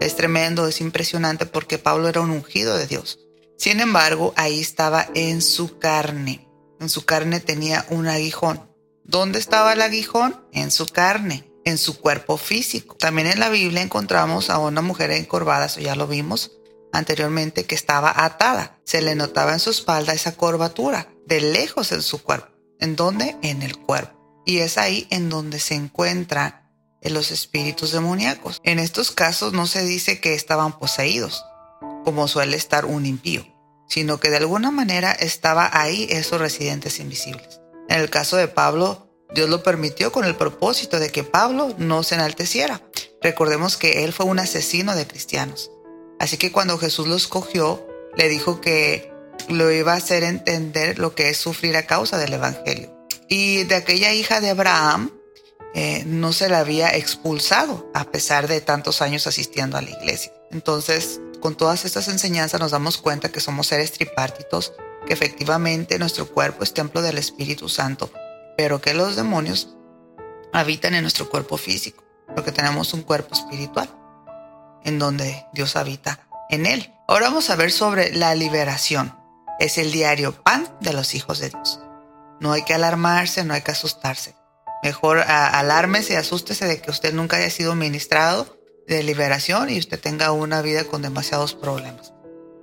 [0.00, 3.20] Es tremendo, es impresionante porque Pablo era un ungido de Dios.
[3.56, 6.44] Sin embargo, ahí estaba en su carne.
[6.80, 8.73] En su carne tenía un aguijón.
[9.04, 10.44] ¿Dónde estaba el aguijón?
[10.52, 12.96] En su carne, en su cuerpo físico.
[12.96, 16.52] También en la Biblia encontramos a una mujer encorvada, eso ya lo vimos
[16.92, 18.78] anteriormente, que estaba atada.
[18.84, 22.48] Se le notaba en su espalda esa curvatura, de lejos en su cuerpo.
[22.80, 23.36] ¿En dónde?
[23.42, 24.42] En el cuerpo.
[24.46, 26.64] Y es ahí en donde se encuentran
[27.10, 28.60] los espíritus demoníacos.
[28.64, 31.44] En estos casos no se dice que estaban poseídos,
[32.04, 33.46] como suele estar un impío,
[33.88, 37.60] sino que de alguna manera estaba ahí esos residentes invisibles.
[37.88, 42.02] En el caso de Pablo, Dios lo permitió con el propósito de que Pablo no
[42.02, 42.82] se enalteciera.
[43.20, 45.70] Recordemos que él fue un asesino de cristianos.
[46.20, 49.12] Así que cuando Jesús lo escogió, le dijo que
[49.48, 52.94] lo iba a hacer entender lo que es sufrir a causa del Evangelio.
[53.28, 55.10] Y de aquella hija de Abraham,
[55.74, 60.32] eh, no se la había expulsado a pesar de tantos años asistiendo a la iglesia.
[60.52, 64.72] Entonces, con todas estas enseñanzas nos damos cuenta que somos seres tripartitos
[65.06, 68.10] que efectivamente nuestro cuerpo es templo del Espíritu Santo,
[68.56, 69.76] pero que los demonios
[70.52, 73.88] habitan en nuestro cuerpo físico, porque tenemos un cuerpo espiritual,
[74.84, 76.92] en donde Dios habita en él.
[77.08, 79.14] Ahora vamos a ver sobre la liberación.
[79.58, 81.80] Es el diario pan de los hijos de Dios.
[82.40, 84.34] No hay que alarmarse, no hay que asustarse.
[84.82, 90.32] Mejor alármese asústese de que usted nunca haya sido ministrado de liberación y usted tenga
[90.32, 92.12] una vida con demasiados problemas.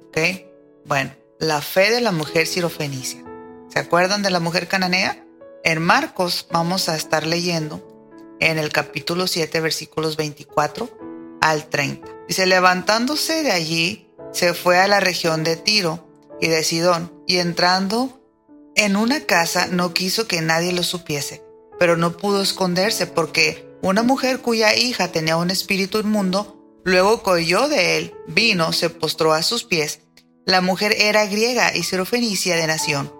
[0.07, 0.17] ¿Ok?
[0.85, 1.11] Bueno,
[1.41, 3.23] la fe de la mujer sirofenicia.
[3.67, 5.25] ¿Se acuerdan de la mujer cananea?
[5.63, 7.83] En Marcos vamos a estar leyendo
[8.39, 12.07] en el capítulo 7, versículos 24 al 30.
[12.27, 16.07] Dice, levantándose de allí, se fue a la región de Tiro
[16.39, 18.21] y de Sidón, y entrando
[18.75, 21.41] en una casa no quiso que nadie lo supiese,
[21.79, 27.67] pero no pudo esconderse porque una mujer cuya hija tenía un espíritu inmundo, luego coyó
[27.67, 30.01] de él, vino, se postró a sus pies
[30.51, 33.13] la mujer era griega y sirofenicia de nación,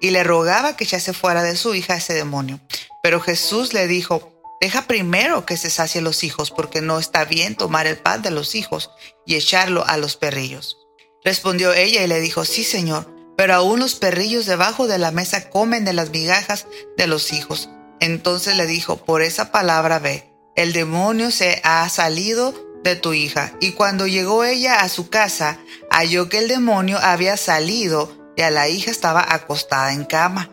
[0.00, 2.60] y le rogaba que echase fuera de su hija ese demonio.
[3.02, 7.56] Pero Jesús le dijo, Deja primero que se sacie los hijos, porque no está bien
[7.56, 8.90] tomar el pan de los hijos
[9.26, 10.78] y echarlo a los perrillos.
[11.22, 15.50] Respondió ella y le dijo, Sí, Señor, pero aún los perrillos debajo de la mesa
[15.50, 16.66] comen de las migajas
[16.96, 17.68] de los hijos.
[18.00, 23.52] Entonces le dijo, Por esa palabra ve, el demonio se ha salido de tu hija.
[23.60, 25.58] Y cuando llegó ella a su casa,
[25.96, 30.50] halló que el demonio había salido y a la hija estaba acostada en cama.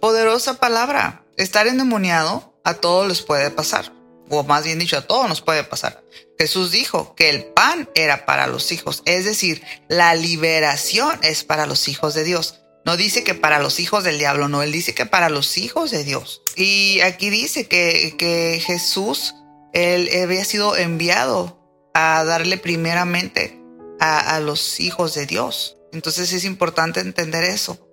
[0.00, 1.24] Poderosa palabra.
[1.36, 3.92] Estar endemoniado a todos les puede pasar.
[4.30, 6.04] O más bien dicho, a todos nos puede pasar.
[6.38, 11.66] Jesús dijo que el pan era para los hijos, es decir, la liberación es para
[11.66, 12.60] los hijos de Dios.
[12.84, 15.90] No dice que para los hijos del diablo, no, él dice que para los hijos
[15.90, 16.42] de Dios.
[16.54, 19.34] Y aquí dice que, que Jesús,
[19.72, 21.58] él había sido enviado
[21.94, 23.57] a darle primeramente
[24.00, 25.76] a, los hijos de Dios.
[25.92, 27.88] Entonces es importante entender eso.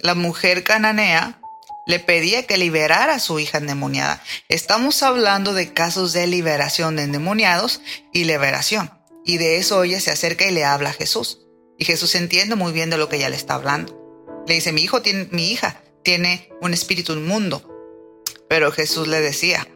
[0.00, 1.40] La mujer cananea
[1.86, 4.22] le pedía que liberara a su hija endemoniada.
[4.48, 7.80] Estamos hablando de casos de liberación de endemoniados
[8.12, 8.90] y liberación.
[9.24, 11.40] Y de eso ella se acerca y le habla a Jesús.
[11.78, 13.98] Y Jesús entiende muy bien de lo que ella le está hablando.
[14.46, 17.68] Le dice, mi hijo tiene, mi hija tiene un espíritu inmundo.
[18.48, 19.66] Pero Jesús le decía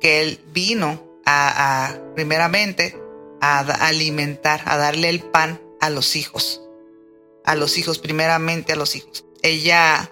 [0.00, 2.96] que él vino a, primeramente
[3.40, 6.62] a, alimentar, a darle el pan a los hijos.
[7.44, 9.24] A los hijos, primeramente a los hijos.
[9.42, 10.10] Ella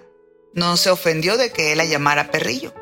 [0.53, 2.73] no se ofendió de que él la llamara perrillo.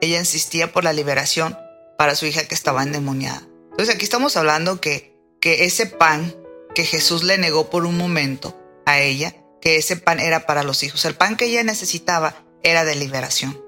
[0.00, 1.56] Ella insistía por la liberación
[1.96, 3.46] para su hija que estaba endemoniada.
[3.70, 6.34] Entonces aquí estamos hablando que, que ese pan
[6.74, 10.82] que Jesús le negó por un momento a ella, que ese pan era para los
[10.82, 11.04] hijos.
[11.04, 13.62] El pan que ella necesitaba era de liberación.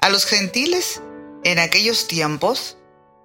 [0.00, 1.02] A los gentiles
[1.44, 2.76] en aquellos tiempos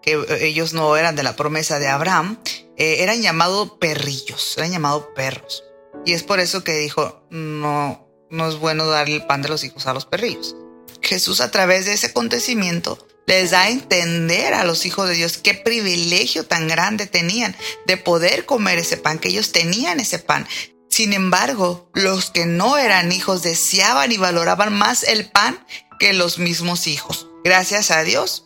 [0.06, 2.40] que ellos no eran de la promesa de Abraham,
[2.78, 5.64] eh, eran llamados perrillos, eran llamados perros.
[6.06, 9.64] Y es por eso que dijo, no, no es bueno darle el pan de los
[9.64, 10.56] hijos a los perrillos.
[11.02, 15.38] Jesús a través de ese acontecimiento les da a entender a los hijos de Dios
[15.38, 17.56] qué privilegio tan grande tenían
[17.88, 20.48] de poder comer ese pan, que ellos tenían ese pan.
[20.90, 25.66] Sin embargo, los que no eran hijos deseaban y valoraban más el pan
[26.00, 27.28] que los mismos hijos.
[27.44, 28.46] Gracias a Dios,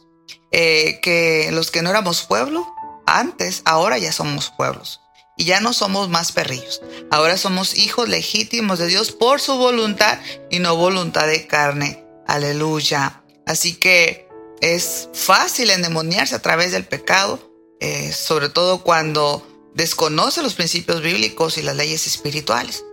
[0.51, 2.67] eh, que los que no éramos pueblo,
[3.05, 5.01] antes, ahora ya somos pueblos.
[5.37, 6.81] Y ya no somos más perrillos.
[7.11, 10.19] Ahora somos hijos legítimos de Dios por su voluntad
[10.49, 12.03] y no voluntad de carne.
[12.27, 13.23] Aleluya.
[13.45, 14.27] Así que
[14.61, 17.39] es fácil endemoniarse a través del pecado,
[17.79, 22.83] eh, sobre todo cuando desconoce los principios bíblicos y las leyes espirituales.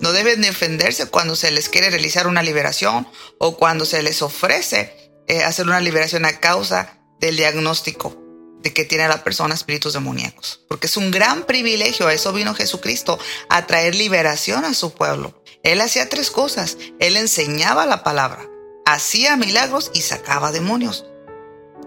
[0.00, 3.06] No deben defenderse cuando se les quiere realizar una liberación
[3.38, 8.18] o cuando se les ofrece eh, hacer una liberación a causa del diagnóstico
[8.62, 10.60] de que tiene la persona espíritus demoníacos.
[10.68, 13.18] Porque es un gran privilegio, a eso vino Jesucristo,
[13.48, 15.42] a traer liberación a su pueblo.
[15.62, 16.78] Él hacía tres cosas.
[16.98, 18.48] Él enseñaba la palabra,
[18.86, 21.06] hacía milagros y sacaba demonios.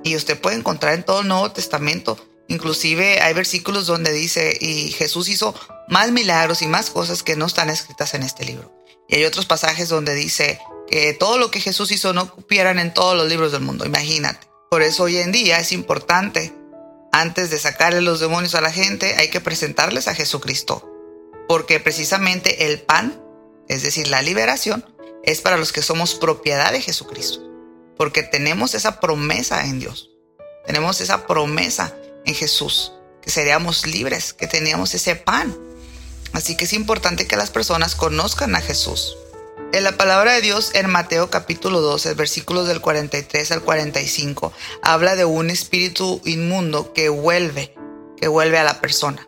[0.03, 2.17] Y usted puede encontrar en todo el Nuevo Testamento,
[2.47, 5.55] inclusive hay versículos donde dice, y Jesús hizo
[5.87, 8.71] más milagros y más cosas que no están escritas en este libro.
[9.07, 10.59] Y hay otros pasajes donde dice
[10.89, 14.47] que todo lo que Jesús hizo no cupieran en todos los libros del mundo, imagínate.
[14.69, 16.53] Por eso hoy en día es importante,
[17.11, 20.91] antes de sacarle los demonios a la gente, hay que presentarles a Jesucristo.
[21.47, 23.21] Porque precisamente el pan,
[23.67, 24.85] es decir, la liberación,
[25.23, 27.41] es para los que somos propiedad de Jesucristo,
[27.97, 30.11] porque tenemos esa promesa en Dios,
[30.65, 35.55] tenemos esa promesa en Jesús, que seríamos libres, que teníamos ese pan.
[36.33, 39.17] Así que es importante que las personas conozcan a Jesús.
[39.75, 45.17] En la palabra de Dios en Mateo capítulo 12, versículos del 43 al 45, habla
[45.17, 47.75] de un espíritu inmundo que vuelve,
[48.15, 49.27] que vuelve a la persona.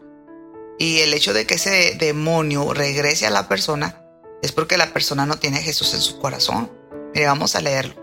[0.80, 4.02] Y el hecho de que ese demonio regrese a la persona
[4.42, 6.72] es porque la persona no tiene a Jesús en su corazón.
[7.14, 8.02] Mire, vamos a leerlo.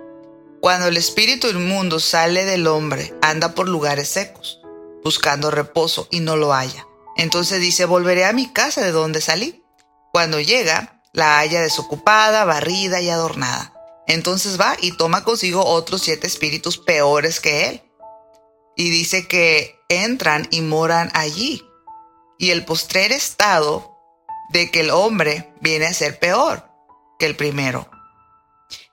[0.60, 4.60] Cuando el espíritu inmundo sale del hombre, anda por lugares secos,
[5.02, 6.86] buscando reposo y no lo halla.
[7.16, 9.64] Entonces dice, volveré a mi casa de donde salí.
[10.12, 13.72] Cuando llega, la halla desocupada, barrida y adornada.
[14.06, 17.82] Entonces va y toma consigo otros siete espíritus peores que él.
[18.76, 21.64] Y dice que entran y moran allí.
[22.38, 23.96] Y el postrer estado
[24.50, 26.68] de que el hombre viene a ser peor
[27.18, 27.88] que el primero.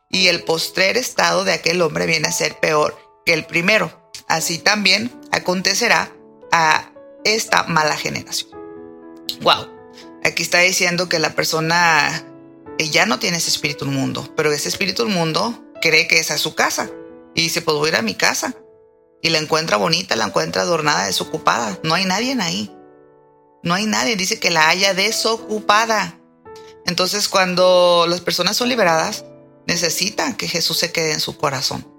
[0.10, 2.96] Y el postrer estado de aquel hombre viene a ser peor
[3.26, 4.12] que el primero.
[4.28, 6.12] Así también acontecerá
[6.52, 6.92] a
[7.24, 8.52] esta mala generación.
[9.42, 9.81] Wow.
[10.24, 12.26] Aquí está diciendo que la persona
[12.78, 16.42] eh, ya no tiene ese espíritu mundo, pero ese espíritu mundo cree que esa es
[16.42, 16.90] su casa.
[17.34, 18.56] Y dice, pues voy a ir a mi casa.
[19.22, 21.80] Y la encuentra bonita, la encuentra adornada, desocupada.
[21.84, 22.76] No hay nadie ahí.
[23.64, 26.20] No hay nadie, dice que la haya desocupada.
[26.86, 29.26] Entonces cuando las personas son liberadas,
[29.68, 31.91] necesitan que Jesús se quede en su corazón.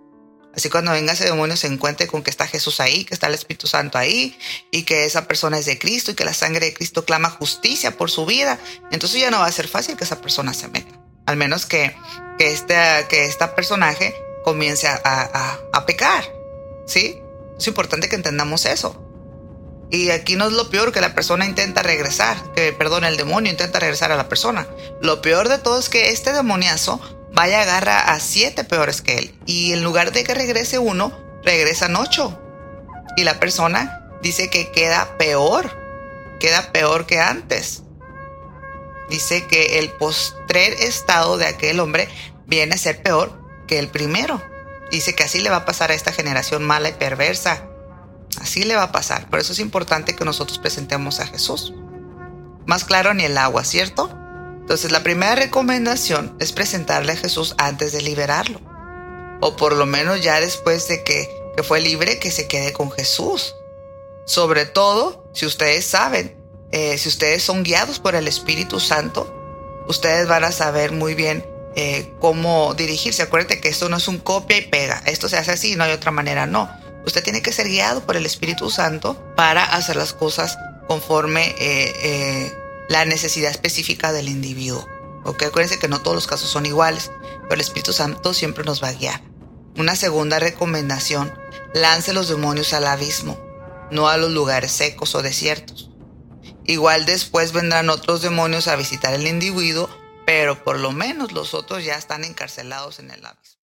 [0.54, 3.34] Así cuando venga ese demonio se encuentre con que está Jesús ahí, que está el
[3.34, 4.38] Espíritu Santo ahí,
[4.70, 7.96] y que esa persona es de Cristo y que la sangre de Cristo clama justicia
[7.96, 8.58] por su vida,
[8.90, 10.98] entonces ya no va a ser fácil que esa persona se meta.
[11.26, 11.94] Al menos que,
[12.38, 12.74] que, este,
[13.08, 16.24] que esta personaje comience a, a, a pecar.
[16.86, 17.18] ¿Sí?
[17.58, 19.08] Es importante que entendamos eso.
[19.90, 23.52] Y aquí no es lo peor que la persona intenta regresar, que perdón, el demonio
[23.52, 24.66] intenta regresar a la persona.
[25.02, 27.00] Lo peor de todo es que este demoniazo
[27.34, 29.34] vaya agarra a siete peores que él.
[29.46, 31.12] Y en lugar de que regrese uno,
[31.44, 32.38] regresan ocho.
[33.16, 35.70] Y la persona dice que queda peor,
[36.40, 37.82] queda peor que antes.
[39.10, 42.08] Dice que el postrer estado de aquel hombre
[42.46, 44.42] viene a ser peor que el primero.
[44.90, 47.68] Dice que así le va a pasar a esta generación mala y perversa
[48.40, 49.28] Así le va a pasar.
[49.28, 51.74] Por eso es importante que nosotros presentemos a Jesús.
[52.66, 54.10] Más claro ni el agua, ¿cierto?
[54.62, 58.60] Entonces la primera recomendación es presentarle a Jesús antes de liberarlo.
[59.40, 61.28] O por lo menos ya después de que,
[61.64, 63.56] fue libre, que se quede con Jesús.
[64.24, 66.36] Sobre todo, si ustedes saben,
[66.70, 71.44] eh, si ustedes son guiados por el Espíritu Santo, ustedes van a saber muy bien
[71.74, 73.22] eh, cómo dirigirse.
[73.22, 75.02] Acuérdate que esto no es un copia y pega.
[75.06, 76.70] Esto se hace así, no hay otra manera, no.
[77.04, 80.56] Usted tiene que ser guiado por el Espíritu Santo para hacer las cosas
[80.86, 82.52] conforme eh,
[82.92, 84.86] la necesidad específica del individuo.
[85.24, 85.44] ¿Ok?
[85.44, 87.10] Acuérdense que no todos los casos son iguales,
[87.44, 89.22] pero el Espíritu Santo siempre nos va a guiar.
[89.78, 91.32] Una segunda recomendación,
[91.72, 93.40] lance los demonios al abismo,
[93.90, 95.90] no a los lugares secos o desiertos.
[96.66, 99.88] Igual después vendrán otros demonios a visitar el individuo,
[100.26, 103.61] pero por lo menos los otros ya están encarcelados en el abismo.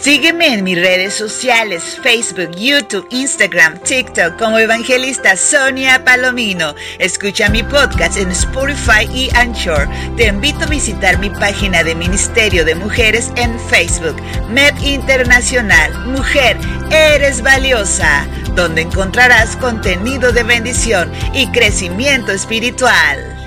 [0.00, 6.74] Sígueme en mis redes sociales, Facebook, YouTube, Instagram, TikTok como evangelista Sonia Palomino.
[6.98, 9.88] Escucha mi podcast en Spotify y Anchor.
[10.16, 14.16] Te invito a visitar mi página de Ministerio de Mujeres en Facebook,
[14.48, 16.06] MEP Internacional.
[16.06, 16.56] Mujer,
[16.90, 18.26] eres valiosa,
[18.56, 23.41] donde encontrarás contenido de bendición y crecimiento espiritual.